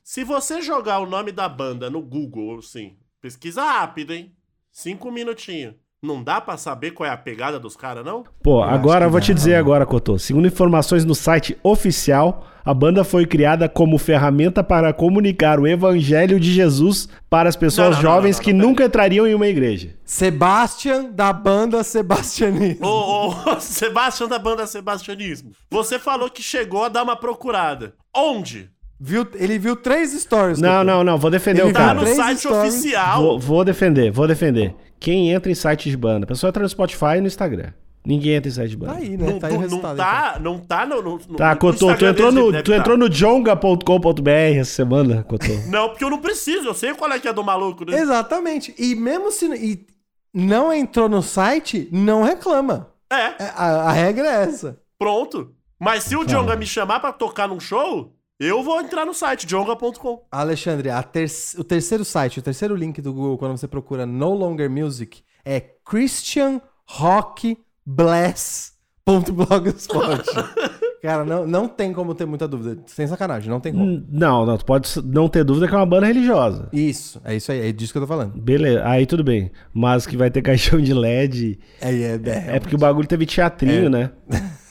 Se 0.09 0.23
você 0.23 0.61
jogar 0.61 0.99
o 0.99 1.05
nome 1.05 1.33
da 1.33 1.49
banda 1.49 1.89
no 1.89 2.01
Google, 2.01 2.59
assim, 2.59 2.93
pesquisa 3.21 3.61
rápido, 3.61 4.13
hein? 4.13 4.31
Cinco 4.71 5.11
minutinhos. 5.11 5.73
Não 6.01 6.23
dá 6.23 6.39
pra 6.39 6.55
saber 6.55 6.91
qual 6.91 7.09
é 7.09 7.11
a 7.11 7.17
pegada 7.17 7.59
dos 7.59 7.75
caras, 7.75 8.05
não? 8.05 8.23
Pô, 8.41 8.63
acho 8.63 8.73
agora 8.73 9.05
eu 9.05 9.11
vou 9.11 9.19
te 9.19 9.33
dizer 9.33 9.55
agora, 9.55 9.85
Cotô. 9.85 10.17
Segundo 10.17 10.47
informações 10.47 11.03
no 11.03 11.13
site 11.13 11.57
oficial, 11.61 12.47
a 12.63 12.73
banda 12.73 13.03
foi 13.03 13.25
criada 13.25 13.67
como 13.67 13.97
ferramenta 13.97 14.63
para 14.63 14.93
comunicar 14.93 15.59
o 15.59 15.67
evangelho 15.67 16.39
de 16.39 16.53
Jesus 16.53 17.09
para 17.29 17.49
as 17.49 17.57
pessoas 17.57 17.89
Não, 17.89 17.95
não, 17.95 18.01
jovens 18.01 18.37
não, 18.37 18.39
não, 18.39 18.45
que 18.45 18.53
nunca 18.53 18.85
entrariam 18.85 19.27
em 19.27 19.35
uma 19.35 19.47
igreja. 19.47 19.97
Sebastian, 20.05 21.11
da 21.11 21.33
banda 21.33 21.83
Sebastianismo. 21.83 22.87
Ô, 22.87 23.27
ô, 23.27 23.59
Sebastião 23.59 24.29
da 24.29 24.39
banda 24.39 24.65
Sebastianismo. 24.65 25.51
Você 25.69 25.99
falou 25.99 26.29
que 26.29 26.41
chegou 26.41 26.85
a 26.85 26.87
dar 26.87 27.03
uma 27.03 27.17
procurada. 27.17 27.93
Onde? 28.15 28.71
Viu, 28.99 29.27
ele 29.35 29.59
viu 29.59 29.75
três 29.75 30.11
stories. 30.13 30.59
Não, 30.59 30.83
não, 30.83 31.03
não, 31.03 31.17
vou 31.17 31.29
defender 31.29 31.61
Ele 31.61 31.69
o 31.69 31.73
tá 31.73 31.79
Tá 31.79 31.85
cara. 31.87 31.99
no 31.99 32.01
Três 32.03 32.17
site 32.17 32.39
stories. 32.39 32.73
oficial. 32.73 33.21
Vou, 33.21 33.39
vou 33.39 33.63
defender, 33.65 34.11
vou 34.11 34.27
defender. 34.27 34.73
Quem 34.99 35.31
entra 35.31 35.51
em 35.51 35.55
site 35.55 35.89
de 35.89 35.95
banda? 35.97 36.23
A 36.23 36.27
pessoa 36.27 36.49
entra 36.49 36.63
no 36.63 36.69
Spotify 36.69 37.17
e 37.17 37.21
no 37.21 37.27
Instagram. 37.27 37.71
Ninguém 38.03 38.33
entra 38.35 38.49
em 38.49 38.53
site 38.53 38.69
de 38.71 38.77
banda. 38.77 38.93
Tá 38.93 38.99
aí, 38.99 39.17
né? 39.17 39.27
Não, 39.31 39.39
tá 39.39 39.47
aí 39.47 39.51
o 39.53 39.55
não 39.55 39.61
resultado. 39.61 39.97
tá, 39.97 40.39
não 40.41 40.59
tá 40.59 40.85
no, 40.85 41.01
no, 41.01 41.11
no- 41.27 41.35
Tá, 41.35 41.51
no 41.53 41.59
Cotô, 41.59 41.93
tu 41.95 42.05
entrou 42.05 42.31
no, 42.31 42.63
tu 42.63 42.71
tá. 42.71 42.77
entrou 42.77 42.97
no 42.97 43.07
jonga.com.br 43.09 44.29
essa 44.57 44.71
semana, 44.71 45.23
Cotô. 45.23 45.45
Não, 45.69 45.89
porque 45.89 46.03
eu 46.03 46.09
não 46.09 46.19
preciso, 46.19 46.67
eu 46.67 46.73
sei 46.73 46.93
qual 46.93 47.11
é 47.11 47.19
que 47.19 47.27
é 47.27 47.33
do 47.33 47.43
maluco. 47.43 47.85
Né? 47.85 47.99
Exatamente. 47.99 48.73
E 48.79 48.95
mesmo 48.95 49.29
se 49.31 49.45
e 49.53 49.85
não 50.33 50.71
entrou 50.73 51.09
no 51.09 51.21
site, 51.21 51.87
não 51.91 52.23
reclama. 52.23 52.87
É, 53.11 53.15
É, 53.43 53.51
A, 53.55 53.89
a 53.89 53.91
regra 53.91 54.25
é 54.27 54.43
essa. 54.43 54.79
pronto. 54.97 55.51
Mas 55.79 56.03
se 56.05 56.15
o 56.15 56.25
Jonga 56.25 56.55
me 56.55 56.65
chamar 56.65 56.99
pra 56.99 57.11
tocar 57.11 57.47
num 57.47 57.59
show, 57.59 58.11
eu 58.39 58.63
vou 58.63 58.79
entrar 58.81 59.05
no 59.05 59.13
site, 59.13 59.45
jonga.com. 59.47 60.23
Alexandre, 60.31 60.89
a 60.89 61.01
ter- 61.03 61.29
o 61.57 61.63
terceiro 61.63 62.05
site, 62.05 62.39
o 62.39 62.41
terceiro 62.41 62.75
link 62.75 63.01
do 63.01 63.13
Google, 63.13 63.37
quando 63.37 63.57
você 63.57 63.67
procura 63.67 64.05
No 64.05 64.33
Longer 64.33 64.69
Music, 64.69 65.21
é 65.43 65.59
Christian 65.83 66.61
Rock 66.85 67.57
Bless.blogspot. 67.85 70.23
Cara, 71.01 71.23
não, 71.23 71.45
não 71.47 71.67
tem 71.67 71.93
como 71.93 72.13
ter 72.15 72.25
muita 72.25 72.47
dúvida. 72.47 72.81
Sem 72.87 73.07
sacanagem, 73.07 73.49
não 73.49 73.59
tem 73.59 73.71
como. 73.71 74.03
Não, 74.09 74.45
não, 74.45 74.57
tu 74.57 74.65
pode 74.65 74.89
não 75.05 75.29
ter 75.29 75.43
dúvida 75.43 75.67
que 75.67 75.73
é 75.73 75.77
uma 75.77 75.85
banda 75.85 76.07
religiosa. 76.07 76.67
Isso, 76.73 77.21
é 77.23 77.35
isso 77.35 77.51
aí, 77.51 77.69
é 77.69 77.71
disso 77.71 77.93
que 77.93 77.97
eu 77.97 78.01
tô 78.01 78.07
falando. 78.07 78.33
Beleza, 78.37 78.81
aí 78.85 79.05
tudo 79.05 79.23
bem. 79.23 79.51
Mas 79.73 80.05
que 80.07 80.17
vai 80.17 80.29
ter 80.31 80.41
caixão 80.41 80.81
de 80.81 80.93
LED. 80.93 81.59
É, 81.79 81.93
é, 81.93 82.19
é, 82.25 82.55
É 82.55 82.59
porque 82.59 82.75
o 82.75 82.79
bagulho 82.79 83.07
teve 83.07 83.25
teatrinho, 83.25 83.85
É. 83.85 83.89
né? 83.89 84.11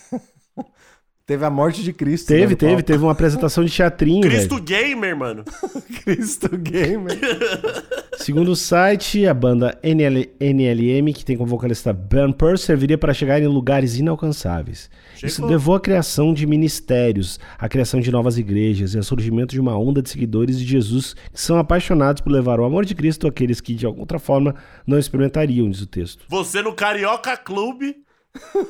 Teve 1.27 1.45
a 1.45 1.51
morte 1.51 1.83
de 1.83 1.93
Cristo. 1.93 2.29
Teve, 2.29 2.51
né, 2.51 2.55
teve, 2.55 2.73
palco. 2.75 2.83
teve 2.85 3.03
uma 3.03 3.11
apresentação 3.11 3.65
de 3.65 3.73
teatrinho, 3.73 4.23
Cristo 4.23 4.55
velho. 4.55 4.65
Gamer, 4.65 5.17
mano. 5.17 5.45
Cristo 6.05 6.57
Gamer. 6.57 7.19
Segundo 8.19 8.53
o 8.53 8.57
site, 8.57 9.27
a 9.27 9.35
banda 9.35 9.77
NL, 9.83 10.31
NLM, 10.39 11.13
que 11.13 11.25
tem 11.25 11.37
como 11.37 11.51
vocalista 11.51 11.93
Ben 11.93 12.33
Purse, 12.33 12.65
serviria 12.65 12.97
para 12.97 13.13
chegar 13.13 13.43
em 13.43 13.49
lugares 13.49 13.99
inalcançáveis. 13.99 14.89
Isso 15.17 15.37
Chegou. 15.37 15.51
levou 15.51 15.75
à 15.75 15.81
criação 15.81 16.33
de 16.33 16.47
ministérios, 16.47 17.41
à 17.59 17.69
criação 17.69 17.99
de 17.99 18.13
novas 18.13 18.39
igrejas 18.39 18.95
e 18.95 18.97
ao 18.97 19.03
surgimento 19.03 19.53
de 19.53 19.61
uma 19.61 19.77
onda 19.77 20.01
de 20.01 20.09
seguidores 20.09 20.61
de 20.61 20.65
Jesus 20.65 21.17
que 21.33 21.41
são 21.41 21.59
apaixonados 21.59 22.23
por 22.23 22.31
levar 22.31 22.61
o 22.61 22.65
amor 22.65 22.85
de 22.85 22.95
Cristo 22.95 23.27
àqueles 23.27 23.61
que, 23.61 23.75
de 23.75 23.85
alguma 23.85 24.05
outra 24.05 24.21
forma, 24.21 24.55
não 24.87 24.97
experimentariam, 24.97 25.69
diz 25.69 25.81
o 25.81 25.87
texto. 25.89 26.25
Você 26.29 26.63
no 26.63 26.73
Carioca 26.73 27.37
Clube, 27.37 27.97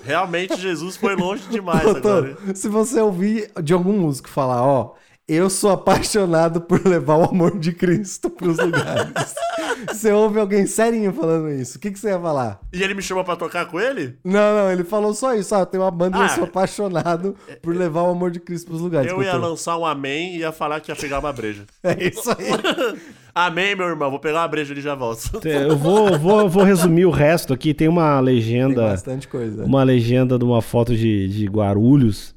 realmente 0.04 0.56
Jesus 0.56 0.96
foi 0.96 1.14
longe 1.16 1.44
demais 1.48 1.82
Doutor, 1.82 2.36
agora. 2.38 2.54
se 2.54 2.68
você 2.68 3.00
ouvir 3.00 3.50
de 3.62 3.72
algum 3.72 3.92
músico 3.92 4.28
falar, 4.28 4.62
ó, 4.62 4.94
eu 5.28 5.50
sou 5.50 5.70
apaixonado 5.70 6.60
por 6.60 6.86
levar 6.86 7.16
o 7.16 7.24
amor 7.24 7.58
de 7.58 7.72
Cristo 7.72 8.30
pros 8.30 8.58
lugares. 8.58 9.12
você 9.90 10.12
ouve 10.12 10.38
alguém 10.38 10.66
serinho 10.66 11.12
falando 11.12 11.50
isso, 11.50 11.78
o 11.78 11.80
que, 11.80 11.90
que 11.90 11.98
você 11.98 12.08
ia 12.10 12.20
falar? 12.20 12.60
E 12.72 12.80
ele 12.82 12.94
me 12.94 13.02
chamou 13.02 13.24
pra 13.24 13.34
tocar 13.34 13.66
com 13.66 13.80
ele? 13.80 14.16
Não, 14.24 14.54
não, 14.56 14.70
ele 14.70 14.84
falou 14.84 15.12
só 15.12 15.34
isso, 15.34 15.54
ó, 15.54 15.64
tem 15.64 15.80
uma 15.80 15.90
banda 15.90 16.16
e 16.16 16.20
eu 16.20 16.26
Ah, 16.26 16.28
sou 16.28 16.44
apaixonado 16.44 17.34
por 17.60 17.74
levar 17.74 18.02
o 18.02 18.10
amor 18.10 18.30
de 18.30 18.38
Cristo 18.38 18.68
pros 18.68 18.80
lugares. 18.80 19.10
Eu 19.10 19.20
ia 19.22 19.32
doutor. 19.32 19.48
lançar 19.50 19.76
um 19.76 19.84
amém 19.84 20.36
e 20.36 20.38
ia 20.38 20.52
falar 20.52 20.80
que 20.80 20.92
ia 20.92 20.96
pegar 20.96 21.18
uma 21.18 21.32
breja. 21.32 21.64
É 21.82 22.04
isso 22.08 22.30
aí. 22.30 22.96
Amém, 23.38 23.76
meu 23.76 23.86
irmão. 23.86 24.10
Vou 24.10 24.18
pegar 24.18 24.40
uma 24.40 24.48
breja 24.48 24.72
e 24.72 24.80
já 24.80 24.94
volto. 24.94 25.46
Eu 25.46 25.76
vou, 25.76 26.18
vou, 26.18 26.48
vou 26.48 26.64
resumir 26.64 27.04
o 27.04 27.10
resto 27.10 27.52
aqui. 27.52 27.74
Tem 27.74 27.86
uma 27.86 28.14
Tem 28.16 28.24
legenda. 28.24 28.80
bastante 28.88 29.28
coisa. 29.28 29.62
uma 29.62 29.82
legenda 29.82 30.38
de 30.38 30.44
uma 30.46 30.62
foto 30.62 30.96
de, 30.96 31.28
de 31.28 31.44
Guarulhos. 31.44 32.34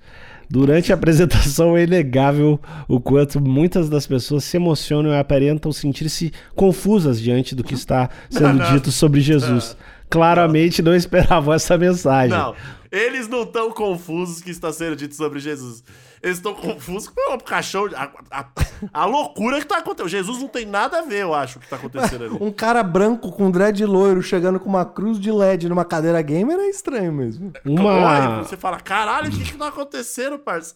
Durante 0.50 0.92
a 0.92 0.96
apresentação 0.96 1.78
é 1.78 1.84
inegável 1.84 2.60
o 2.86 3.00
quanto 3.00 3.40
muitas 3.40 3.88
das 3.88 4.06
pessoas 4.06 4.44
se 4.44 4.58
emocionam 4.58 5.12
e 5.12 5.18
aparentam 5.18 5.72
sentir-se 5.72 6.34
confusas 6.54 7.22
diante 7.22 7.56
do 7.56 7.64
que 7.64 7.76
está 7.76 8.10
sendo 8.30 8.62
dito 8.74 8.92
sobre 8.92 9.22
Jesus. 9.22 9.78
Claramente 10.10 10.82
não 10.82 10.96
esperavam 10.96 11.54
essa 11.54 11.78
mensagem. 11.78 12.38
Não, 12.38 12.56
eles 12.92 13.28
não 13.28 13.44
estão 13.44 13.72
confusos 13.72 14.42
que 14.42 14.50
está 14.50 14.74
sendo 14.74 14.96
dito 14.96 15.14
sobre 15.16 15.40
Jesus. 15.40 15.84
Eles 16.22 16.38
estão 16.38 16.54
confusos 16.54 17.08
com 17.08 17.34
o 17.34 17.40
caixão. 17.40 17.88
A, 17.96 18.10
a, 18.32 18.46
a 18.94 19.06
loucura 19.06 19.60
que 19.60 19.66
tá 19.66 19.78
acontecendo. 19.78 20.10
Jesus 20.10 20.40
não 20.40 20.48
tem 20.48 20.66
nada 20.66 21.00
a 21.00 21.02
ver, 21.02 21.22
eu 21.22 21.34
acho, 21.34 21.58
o 21.60 21.62
que 21.62 21.70
tá 21.70 21.78
acontecendo 21.78 22.26
ali. 22.26 22.38
Um 22.42 22.52
cara 22.52 22.84
branco 22.84 23.32
com 23.32 23.50
dread 23.50 23.86
loiro 23.86 24.22
chegando 24.22 24.60
com 24.60 24.68
uma 24.68 24.84
cruz 24.84 25.20
de 25.20 25.32
LED 25.32 25.70
numa 25.70 25.86
cadeira 25.86 26.22
gamer 26.22 26.58
é 26.60 26.70
estranho 26.70 27.14
mesmo. 27.14 27.54
Uma, 27.64 27.94
Olha, 27.94 28.44
você 28.44 28.58
fala, 28.58 28.80
caralho, 28.80 29.30
o 29.30 29.32
que 29.32 29.44
que 29.44 29.58
tá 29.58 29.68
acontecendo, 29.68 30.38
parça? 30.40 30.74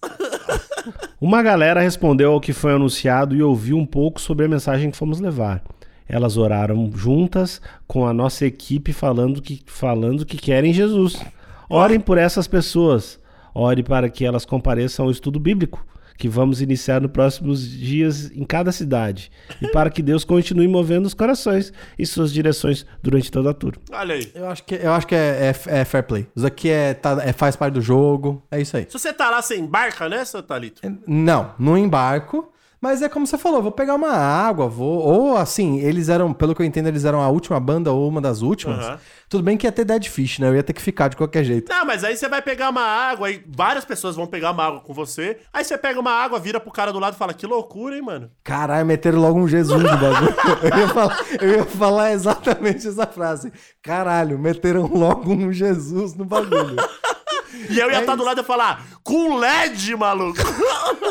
uma 1.20 1.42
galera 1.42 1.82
respondeu 1.82 2.32
ao 2.32 2.42
que 2.42 2.54
foi 2.54 2.74
anunciado 2.74 3.36
e 3.36 3.44
ouviu 3.44 3.78
um 3.78 3.86
pouco 3.86 4.22
sobre 4.22 4.46
a 4.46 4.50
mensagem 4.50 4.92
que 4.92 4.98
fomos 4.98 5.20
levar. 5.20 5.62
Elas 6.08 6.38
oraram 6.38 6.92
juntas 6.96 7.62
com 7.88 8.06
a 8.06 8.14
nossa 8.14 8.46
equipe 8.46 8.92
falando 8.94 9.42
que, 9.42 9.62
falando 9.66 10.26
que 10.26 10.38
querem 10.38 10.74
Jesus. 10.74 11.18
Orem 11.70 12.00
por 12.00 12.18
essas 12.18 12.48
pessoas. 12.48 13.20
Ore 13.56 13.84
para 13.84 14.10
que 14.10 14.26
elas 14.26 14.46
compareçam 14.46 15.06
ao 15.06 15.12
estudo 15.12 15.40
bíblico, 15.40 15.86
que 16.18 16.28
vamos 16.28 16.60
iniciar 16.62 17.00
nos 17.02 17.12
próximos 17.12 17.62
dias 17.70 18.32
em 18.32 18.44
cada 18.44 18.72
cidade. 18.72 19.32
E 19.62 19.68
para 19.68 19.90
que 19.92 20.02
Deus 20.02 20.24
continue 20.24 20.68
movendo 20.68 21.06
os 21.06 21.14
corações 21.14 21.72
e 21.98 22.06
suas 22.06 22.34
direções 22.34 22.86
durante 23.02 23.32
toda 23.32 23.52
a 23.52 23.54
tour. 23.54 23.76
Olha 23.92 24.16
aí. 24.16 24.32
Eu 24.34 24.48
acho 24.50 24.64
que, 24.64 24.76
eu 24.76 24.92
acho 24.92 25.06
que 25.08 25.16
é, 25.16 25.54
é- 25.68 25.80
é 25.82 25.86
fair 25.86 26.04
play. 26.04 26.28
Isso 26.36 26.46
aqui 26.48 26.70
é, 26.70 26.94
tá- 26.96 27.22
é- 27.24 27.32
faz 27.34 27.56
parte 27.56 27.76
do 27.76 27.82
jogo. 27.82 28.42
É 28.52 28.60
isso 28.60 28.76
aí. 28.76 28.86
Se 28.90 28.98
você 28.98 29.14
tá 29.14 29.30
lá, 29.30 29.42
você 29.42 29.56
embarca 29.58 30.10
nessa, 30.10 30.42
Thalito? 30.42 30.82
Não, 31.08 31.52
não 31.60 31.78
embarco. 31.78 32.52
Mas 32.84 33.02
é 33.02 33.08
como 33.08 33.26
você 33.26 33.38
falou, 33.38 33.62
vou 33.62 33.72
pegar 33.72 33.96
uma 33.96 34.12
água, 34.12 34.68
vou. 34.68 35.00
Ou 35.00 35.38
assim, 35.38 35.80
eles 35.80 36.10
eram, 36.10 36.34
pelo 36.34 36.54
que 36.54 36.62
eu 36.62 36.66
entendo, 36.66 36.88
eles 36.88 37.06
eram 37.06 37.22
a 37.22 37.30
última 37.30 37.58
banda 37.58 37.94
ou 37.94 38.10
uma 38.10 38.20
das 38.20 38.42
últimas. 38.42 38.86
Aham. 38.86 39.00
Tudo 39.30 39.42
bem 39.42 39.56
que 39.56 39.66
ia 39.66 39.72
ter 39.72 39.86
Dead 39.86 40.06
Fish, 40.06 40.38
né? 40.38 40.50
Eu 40.50 40.56
ia 40.56 40.62
ter 40.62 40.74
que 40.74 40.82
ficar 40.82 41.08
de 41.08 41.16
qualquer 41.16 41.46
jeito. 41.46 41.72
Não, 41.72 41.86
mas 41.86 42.04
aí 42.04 42.18
você 42.18 42.28
vai 42.28 42.42
pegar 42.42 42.70
uma 42.70 42.82
água, 42.82 43.30
aí 43.30 43.42
várias 43.48 43.86
pessoas 43.86 44.18
vão 44.18 44.28
pegar 44.28 44.52
uma 44.52 44.66
água 44.66 44.82
com 44.82 44.94
você. 44.94 45.38
Aí 45.54 45.64
você 45.64 45.78
pega 45.78 45.98
uma 45.98 46.12
água, 46.12 46.38
vira 46.40 46.60
pro 46.60 46.74
cara 46.74 46.92
do 46.92 47.00
lado 47.00 47.14
e 47.14 47.18
fala, 47.18 47.34
que 47.34 47.48
loucura, 47.48 47.96
hein, 47.96 48.02
mano? 48.02 48.30
Caralho, 48.44 48.86
meteram 48.86 49.22
logo 49.22 49.40
um 49.40 49.48
Jesus 49.48 49.82
no 49.82 49.98
bagulho. 49.98 50.36
eu, 50.62 50.78
ia 50.78 50.88
falar, 50.90 51.20
eu 51.40 51.50
ia 51.52 51.64
falar 51.64 52.12
exatamente 52.12 52.86
essa 52.86 53.08
frase. 53.08 53.54
Caralho, 53.82 54.38
meteram 54.38 54.88
logo 54.94 55.32
um 55.32 55.54
Jesus 55.54 56.16
no 56.16 56.26
bagulho. 56.26 56.76
E 57.70 57.80
eu 57.80 57.90
ia 57.90 57.98
É 57.98 58.00
estar 58.02 58.16
do 58.16 58.24
lado 58.24 58.42
e 58.42 58.44
falar, 58.44 58.86
com 59.04 59.36
LED, 59.38 59.96
maluco. 59.96 60.38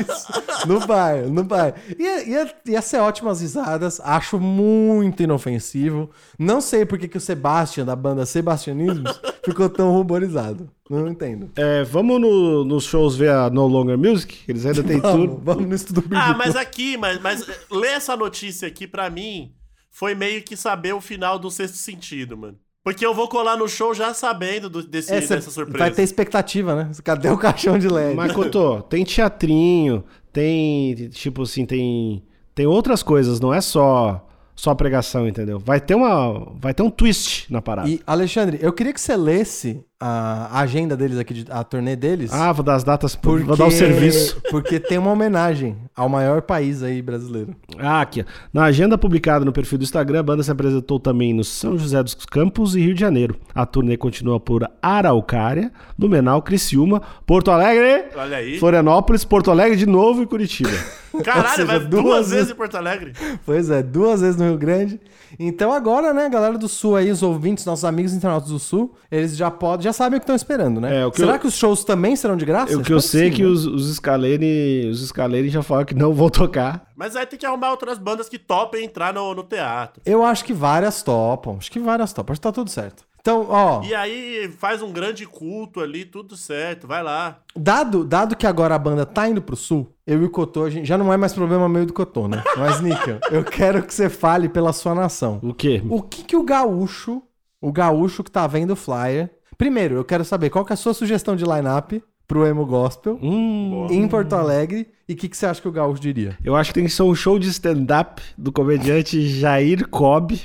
Isso. 0.00 0.66
No 0.68 0.80
bar, 0.86 1.16
no 1.28 1.42
bar. 1.44 1.74
Ia, 1.98 2.22
ia, 2.28 2.54
ia 2.66 2.82
ser 2.82 2.98
ótimas 2.98 3.40
risadas. 3.40 4.00
Acho 4.00 4.38
muito 4.40 5.22
inofensivo. 5.22 6.10
Não 6.38 6.60
sei 6.60 6.84
por 6.84 6.98
que, 6.98 7.08
que 7.08 7.16
o 7.16 7.20
Sebastian, 7.20 7.84
da 7.84 7.96
banda 7.96 8.26
Sebastianismos, 8.26 9.20
ficou 9.44 9.68
tão 9.68 9.92
ruborizado. 9.92 10.70
Não 10.88 11.08
entendo. 11.08 11.50
É, 11.56 11.82
vamos 11.84 12.20
no- 12.20 12.64
nos 12.64 12.84
shows 12.84 13.16
ver 13.16 13.30
a 13.30 13.48
No 13.50 13.66
Longer 13.66 13.96
Music? 13.98 14.38
Eles 14.48 14.66
ainda 14.66 14.82
têm 14.82 15.00
tudo. 15.00 15.40
vamos 15.42 15.66
no 15.66 15.74
estudo 15.74 16.02
bíblico. 16.02 16.22
ah, 16.22 16.34
mas 16.36 16.56
aqui, 16.56 16.96
mas, 16.96 17.20
mas 17.20 17.46
ler 17.70 17.92
essa 17.94 18.16
notícia 18.16 18.68
aqui 18.68 18.86
pra 18.86 19.08
mim 19.08 19.52
foi 19.90 20.14
meio 20.14 20.42
que 20.42 20.56
saber 20.56 20.92
o 20.92 21.00
final 21.00 21.38
do 21.38 21.50
sexto 21.50 21.76
sentido, 21.76 22.36
mano. 22.36 22.58
Porque 22.84 23.04
eu 23.04 23.14
vou 23.14 23.26
colar 23.28 23.56
no 23.56 23.66
show 23.66 23.94
já 23.94 24.12
sabendo 24.12 24.68
do- 24.68 24.82
desse, 24.82 25.10
É, 25.12 25.20
dessa 25.20 25.50
surpresa. 25.50 25.78
vai 25.78 25.90
ter 25.90 26.02
expectativa, 26.02 26.74
né? 26.76 26.90
Cadê 27.02 27.30
o 27.30 27.38
caixão 27.38 27.78
de 27.78 27.88
LED? 27.88 28.14
Mas, 28.14 28.30
Cotô, 28.32 28.82
tem 28.82 29.02
teatrinho, 29.04 30.04
tem, 30.30 30.94
tipo 31.08 31.42
assim, 31.42 31.64
tem, 31.64 32.22
tem 32.54 32.66
outras 32.66 33.02
coisas, 33.02 33.40
não 33.40 33.54
é 33.54 33.62
só, 33.62 34.28
só 34.54 34.74
pregação, 34.74 35.26
entendeu? 35.26 35.58
Vai 35.58 35.80
ter, 35.80 35.94
uma, 35.94 36.52
vai 36.60 36.74
ter 36.74 36.82
um 36.82 36.90
twist 36.90 37.50
na 37.50 37.62
parada. 37.62 37.88
E, 37.88 38.00
Alexandre, 38.06 38.58
eu 38.60 38.72
queria 38.72 38.92
que 38.92 39.00
você 39.00 39.16
lesse 39.16 39.82
a 40.06 40.60
agenda 40.60 40.96
deles 40.96 41.18
aqui, 41.18 41.32
de- 41.34 41.50
a 41.50 41.64
turnê 41.64 41.96
deles. 41.96 42.32
Ah, 42.32 42.52
vou 42.52 42.62
dar 42.64 42.74
as 42.74 42.84
datas, 42.84 43.14
porque, 43.16 43.44
vou 43.44 43.56
dar 43.56 43.66
o 43.66 43.70
serviço. 43.70 44.40
Porque 44.50 44.78
tem 44.78 44.98
uma 44.98 45.10
homenagem 45.10 45.76
ao 45.96 46.08
maior 46.08 46.42
país 46.42 46.82
aí 46.82 47.00
brasileiro. 47.02 47.54
Ah, 47.78 48.00
aqui. 48.02 48.20
ó. 48.20 48.24
Na 48.52 48.64
agenda 48.64 48.96
publicada 48.98 49.44
no 49.44 49.52
perfil 49.52 49.78
do 49.78 49.84
Instagram, 49.84 50.20
a 50.20 50.22
banda 50.22 50.42
se 50.42 50.50
apresentou 50.50 51.00
também 51.00 51.32
no 51.32 51.42
São 51.42 51.76
José 51.78 52.02
dos 52.02 52.14
Campos 52.26 52.76
e 52.76 52.80
Rio 52.80 52.94
de 52.94 53.00
Janeiro. 53.00 53.36
A 53.54 53.64
turnê 53.66 53.96
continua 53.96 54.38
por 54.38 54.68
Araucária, 54.82 55.72
Blumenau, 55.98 56.40
Criciúma, 56.42 57.02
Porto 57.26 57.50
Alegre, 57.50 58.04
Olha 58.16 58.36
aí. 58.36 58.58
Florianópolis, 58.58 59.24
Porto 59.24 59.50
Alegre 59.50 59.76
de 59.76 59.86
novo 59.86 60.22
e 60.22 60.26
Curitiba. 60.26 60.70
Caralho, 61.24 61.48
seja, 61.50 61.64
vai 61.66 61.78
duas 61.80 62.02
duas 62.02 62.16
vezes- 62.18 62.32
vezes 62.34 62.50
em 62.50 62.54
Porto 62.56 62.76
Alegre. 62.76 63.12
Pois 63.46 63.70
é, 63.70 63.82
duas 63.82 64.20
vezes 64.20 64.36
no 64.36 64.44
Rio 64.48 64.58
Grande. 64.58 65.00
Então 65.38 65.72
agora, 65.72 66.12
né, 66.12 66.28
galera 66.28 66.56
do 66.58 66.68
Sul 66.68 66.96
aí, 66.96 67.10
os 67.10 67.22
ouvintes, 67.22 67.64
nossos 67.64 67.84
amigos 67.84 68.12
internautas 68.12 68.50
do 68.50 68.58
Sul, 68.58 68.94
eles 69.10 69.36
já 69.36 69.50
podem, 69.50 69.84
já 69.84 69.92
sabem 69.94 70.18
o 70.18 70.20
que 70.20 70.24
estão 70.24 70.36
esperando, 70.36 70.80
né? 70.80 71.00
É, 71.00 71.06
o 71.06 71.10
que 71.10 71.18
Será 71.18 71.34
eu- 71.34 71.38
que 71.38 71.46
os 71.46 71.54
shows 71.54 71.84
também 71.84 72.14
serão 72.16 72.36
de 72.36 72.44
graça? 72.44 72.76
o 72.76 72.82
que 72.82 72.92
eu 72.92 73.00
sei 73.00 73.28
é 73.28 73.30
sim, 73.30 73.36
que 73.36 73.42
né? 73.42 73.48
os, 73.48 73.64
os 73.66 73.94
Scalene, 73.96 74.88
os 74.90 75.06
Scalene 75.06 75.48
já 75.48 75.62
falaram 75.62 75.86
que 75.86 75.94
não 75.94 76.12
vão 76.12 76.28
tocar. 76.28 76.86
Mas 76.96 77.16
aí 77.16 77.26
tem 77.26 77.38
que 77.38 77.46
arrumar 77.46 77.70
outras 77.70 77.98
bandas 77.98 78.28
que 78.28 78.38
topem 78.38 78.84
entrar 78.84 79.12
no, 79.14 79.34
no 79.34 79.42
teatro. 79.42 80.02
Eu 80.04 80.22
acho 80.24 80.44
que 80.44 80.52
várias 80.52 81.02
topam. 81.02 81.56
Acho 81.58 81.70
que 81.70 81.80
várias 81.80 82.12
topam. 82.12 82.32
Acho 82.32 82.40
que 82.40 82.46
tá 82.46 82.52
tudo 82.52 82.70
certo. 82.70 83.04
Então, 83.20 83.46
ó, 83.48 83.82
E 83.82 83.94
aí 83.94 84.52
faz 84.58 84.82
um 84.82 84.92
grande 84.92 85.24
culto 85.24 85.80
ali, 85.80 86.04
tudo 86.04 86.36
certo, 86.36 86.86
vai 86.86 87.02
lá. 87.02 87.38
dado, 87.56 88.04
dado 88.04 88.36
que 88.36 88.46
agora 88.46 88.74
a 88.74 88.78
banda 88.78 89.06
tá 89.06 89.26
indo 89.26 89.40
pro 89.40 89.56
sul, 89.56 89.90
eu 90.06 90.20
e 90.20 90.24
o 90.26 90.30
Cotô, 90.30 90.64
a 90.64 90.68
gente 90.68 90.86
já 90.86 90.98
não 90.98 91.10
é 91.10 91.16
mais 91.16 91.32
problema 91.32 91.66
meio 91.66 91.86
do 91.86 91.94
Cotô, 91.94 92.28
né? 92.28 92.42
Mas, 92.54 92.82
Níquel, 92.82 93.18
eu 93.30 93.42
quero 93.42 93.82
que 93.82 93.94
você 93.94 94.10
fale 94.10 94.46
pela 94.46 94.74
sua 94.74 94.94
nação. 94.94 95.40
O 95.42 95.54
quê? 95.54 95.82
O 95.88 96.02
que 96.02 96.22
que 96.22 96.36
o 96.36 96.42
gaúcho, 96.42 97.22
o 97.62 97.72
gaúcho 97.72 98.22
que 98.22 98.30
tá 98.30 98.46
vendo 98.46 98.72
o 98.72 98.76
flyer... 98.76 99.30
Primeiro, 99.56 99.96
eu 99.96 100.04
quero 100.04 100.24
saber 100.24 100.50
qual 100.50 100.64
que 100.64 100.72
é 100.72 100.74
a 100.74 100.76
sua 100.76 100.94
sugestão 100.94 101.36
de 101.36 101.44
line-up 101.44 102.02
pro 102.26 102.46
emo 102.46 102.64
gospel 102.64 103.18
Hum, 103.22 103.86
em 103.90 104.08
Porto 104.08 104.32
Alegre 104.34 104.88
e 105.08 105.12
o 105.12 105.16
que, 105.16 105.28
que 105.28 105.36
você 105.36 105.46
acha 105.46 105.60
que 105.60 105.68
o 105.68 105.72
gaúcho 105.72 106.00
diria? 106.00 106.38
eu 106.42 106.56
acho 106.56 106.70
que 106.70 106.74
tem 106.74 106.84
que 106.84 106.90
ser 106.92 107.02
um 107.02 107.14
show 107.14 107.38
de 107.38 107.48
stand-up 107.48 108.22
do 108.36 108.50
comediante 108.50 109.20
Jair 109.28 109.86
Cobb, 109.88 110.40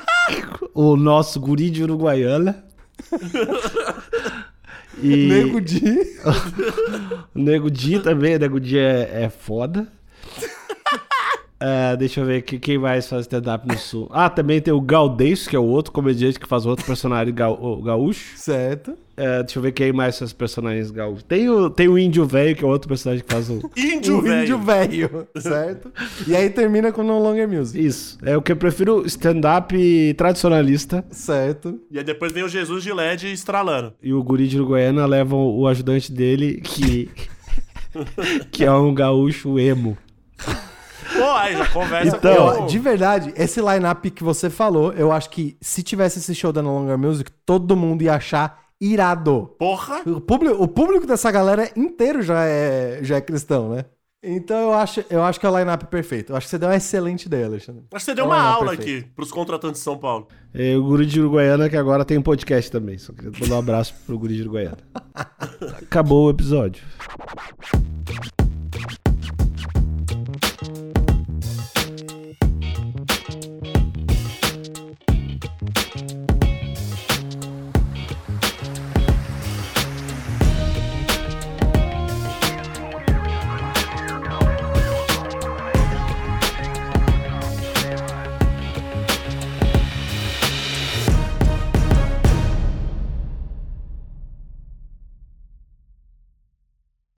o 0.74 0.96
nosso 0.96 1.40
guri 1.40 1.70
de 1.70 1.82
Uruguaiana. 1.82 2.64
E... 5.02 5.28
Nego 5.28 5.60
Di. 5.60 5.82
O 7.34 7.38
Nego 7.38 7.70
Di 7.70 7.98
também, 8.00 8.36
o 8.36 8.38
Nego 8.38 8.60
Di 8.60 8.78
é, 8.78 9.24
é 9.24 9.28
foda. 9.30 9.88
É, 11.58 11.96
deixa 11.96 12.20
eu 12.20 12.26
ver 12.26 12.38
aqui, 12.38 12.58
quem 12.58 12.76
mais 12.76 13.08
faz 13.08 13.22
stand-up 13.22 13.66
no 13.66 13.78
sul. 13.78 14.08
Ah, 14.12 14.28
também 14.28 14.60
tem 14.60 14.74
o 14.74 14.80
Galdês, 14.80 15.48
que 15.48 15.56
é 15.56 15.58
o 15.58 15.64
outro 15.64 15.90
comediante 15.90 16.38
que 16.38 16.46
faz 16.46 16.66
outro 16.66 16.84
personagem 16.84 17.34
o 17.60 17.82
gaúcho. 17.82 18.36
Certo. 18.36 18.96
É, 19.16 19.42
deixa 19.42 19.58
eu 19.58 19.62
ver 19.62 19.72
quem 19.72 19.94
mais 19.94 20.18
faz 20.18 20.34
personagens 20.34 20.90
gaúchos. 20.90 21.22
Tem 21.22 21.48
o, 21.48 21.70
tem 21.70 21.88
o 21.88 21.98
Índio 21.98 22.26
Velho, 22.26 22.54
que 22.54 22.62
é 22.62 22.66
outro 22.66 22.86
personagem 22.86 23.24
que 23.24 23.32
faz 23.32 23.48
o. 23.48 23.62
Índio, 23.74 24.20
o 24.20 24.26
índio 24.26 24.58
velho. 24.58 25.08
velho, 25.08 25.28
certo? 25.38 25.90
E 26.26 26.36
aí 26.36 26.50
termina 26.50 26.92
com 26.92 27.02
No 27.02 27.18
Longer 27.18 27.48
Music. 27.48 27.82
Isso. 27.82 28.18
É 28.22 28.36
o 28.36 28.42
que 28.42 28.52
eu 28.52 28.56
prefiro 28.56 29.06
stand-up 29.06 29.74
tradicionalista. 30.18 31.02
Certo. 31.10 31.80
E 31.90 31.98
aí 31.98 32.04
depois 32.04 32.32
vem 32.32 32.42
o 32.42 32.48
Jesus 32.48 32.84
de 32.84 32.92
LED 32.92 33.32
estralando. 33.32 33.94
E 34.02 34.12
o 34.12 34.22
guri 34.22 34.46
de 34.46 34.58
Uruguaiana 34.58 35.06
levam 35.06 35.46
o 35.46 35.66
ajudante 35.66 36.12
dele, 36.12 36.60
que. 36.62 37.08
que 38.52 38.64
é 38.64 38.72
um 38.72 38.92
gaúcho 38.92 39.58
emo. 39.58 39.96
Pô, 41.16 41.30
aí 41.32 41.56
já 41.56 41.66
conversa 41.68 42.16
Então, 42.16 42.32
Eu- 42.52 42.58
com... 42.58 42.66
de 42.66 42.78
verdade, 42.78 43.32
esse 43.36 43.60
line-up 43.60 44.10
que 44.10 44.22
você 44.24 44.50
falou, 44.50 44.92
eu 44.92 45.10
acho 45.12 45.30
que 45.30 45.56
se 45.60 45.82
tivesse 45.82 46.18
esse 46.18 46.34
show 46.34 46.52
da 46.52 46.62
No 46.62 46.78
Longer 46.78 46.98
Music, 46.98 47.30
todo 47.44 47.76
mundo 47.76 48.02
ia 48.02 48.14
achar 48.14 48.60
irado. 48.80 49.54
Porra! 49.58 50.02
O 50.06 50.20
público, 50.20 50.62
o 50.62 50.68
público 50.68 51.06
dessa 51.06 51.30
galera 51.30 51.70
inteiro 51.76 52.22
já 52.22 52.44
é, 52.44 52.98
já 53.02 53.16
é 53.16 53.20
cristão, 53.20 53.70
né? 53.70 53.84
Então 54.28 54.56
eu 54.58 54.72
acho, 54.72 55.04
eu 55.08 55.22
acho 55.22 55.38
que 55.38 55.46
é 55.46 55.48
o 55.48 55.56
line-up 55.56 55.86
perfeito. 55.86 56.32
Eu 56.32 56.36
acho 56.36 56.46
que 56.46 56.50
você 56.50 56.58
deu 56.58 56.68
uma 56.68 56.74
excelente 56.74 57.26
ideia, 57.26 57.46
Alexandre. 57.46 57.84
Acho 57.92 58.04
que 58.04 58.10
você 58.10 58.14
deu 58.14 58.24
É 58.24 58.28
uma 58.28 58.40
aula 58.40 58.70
perfeito. 58.76 59.04
aqui 59.04 59.10
pros 59.14 59.30
contratantes 59.30 59.78
de 59.80 59.84
São 59.84 59.96
Paulo. 59.96 60.26
É, 60.52 60.76
o 60.76 60.82
guri 60.82 61.06
de 61.06 61.20
Uruguaiana, 61.20 61.68
que 61.68 61.76
agora 61.76 62.04
tem 62.04 62.18
um 62.18 62.22
podcast 62.22 62.68
também. 62.70 62.98
Só 62.98 63.12
queria 63.12 63.30
mandar 63.40 63.54
um 63.54 63.58
abraço 63.60 63.94
pro 64.04 64.18
guri 64.18 64.34
de 64.34 64.42
Uruguaiana. 64.42 64.78
Acabou 65.80 66.26
o 66.26 66.30
episódio. 66.30 66.82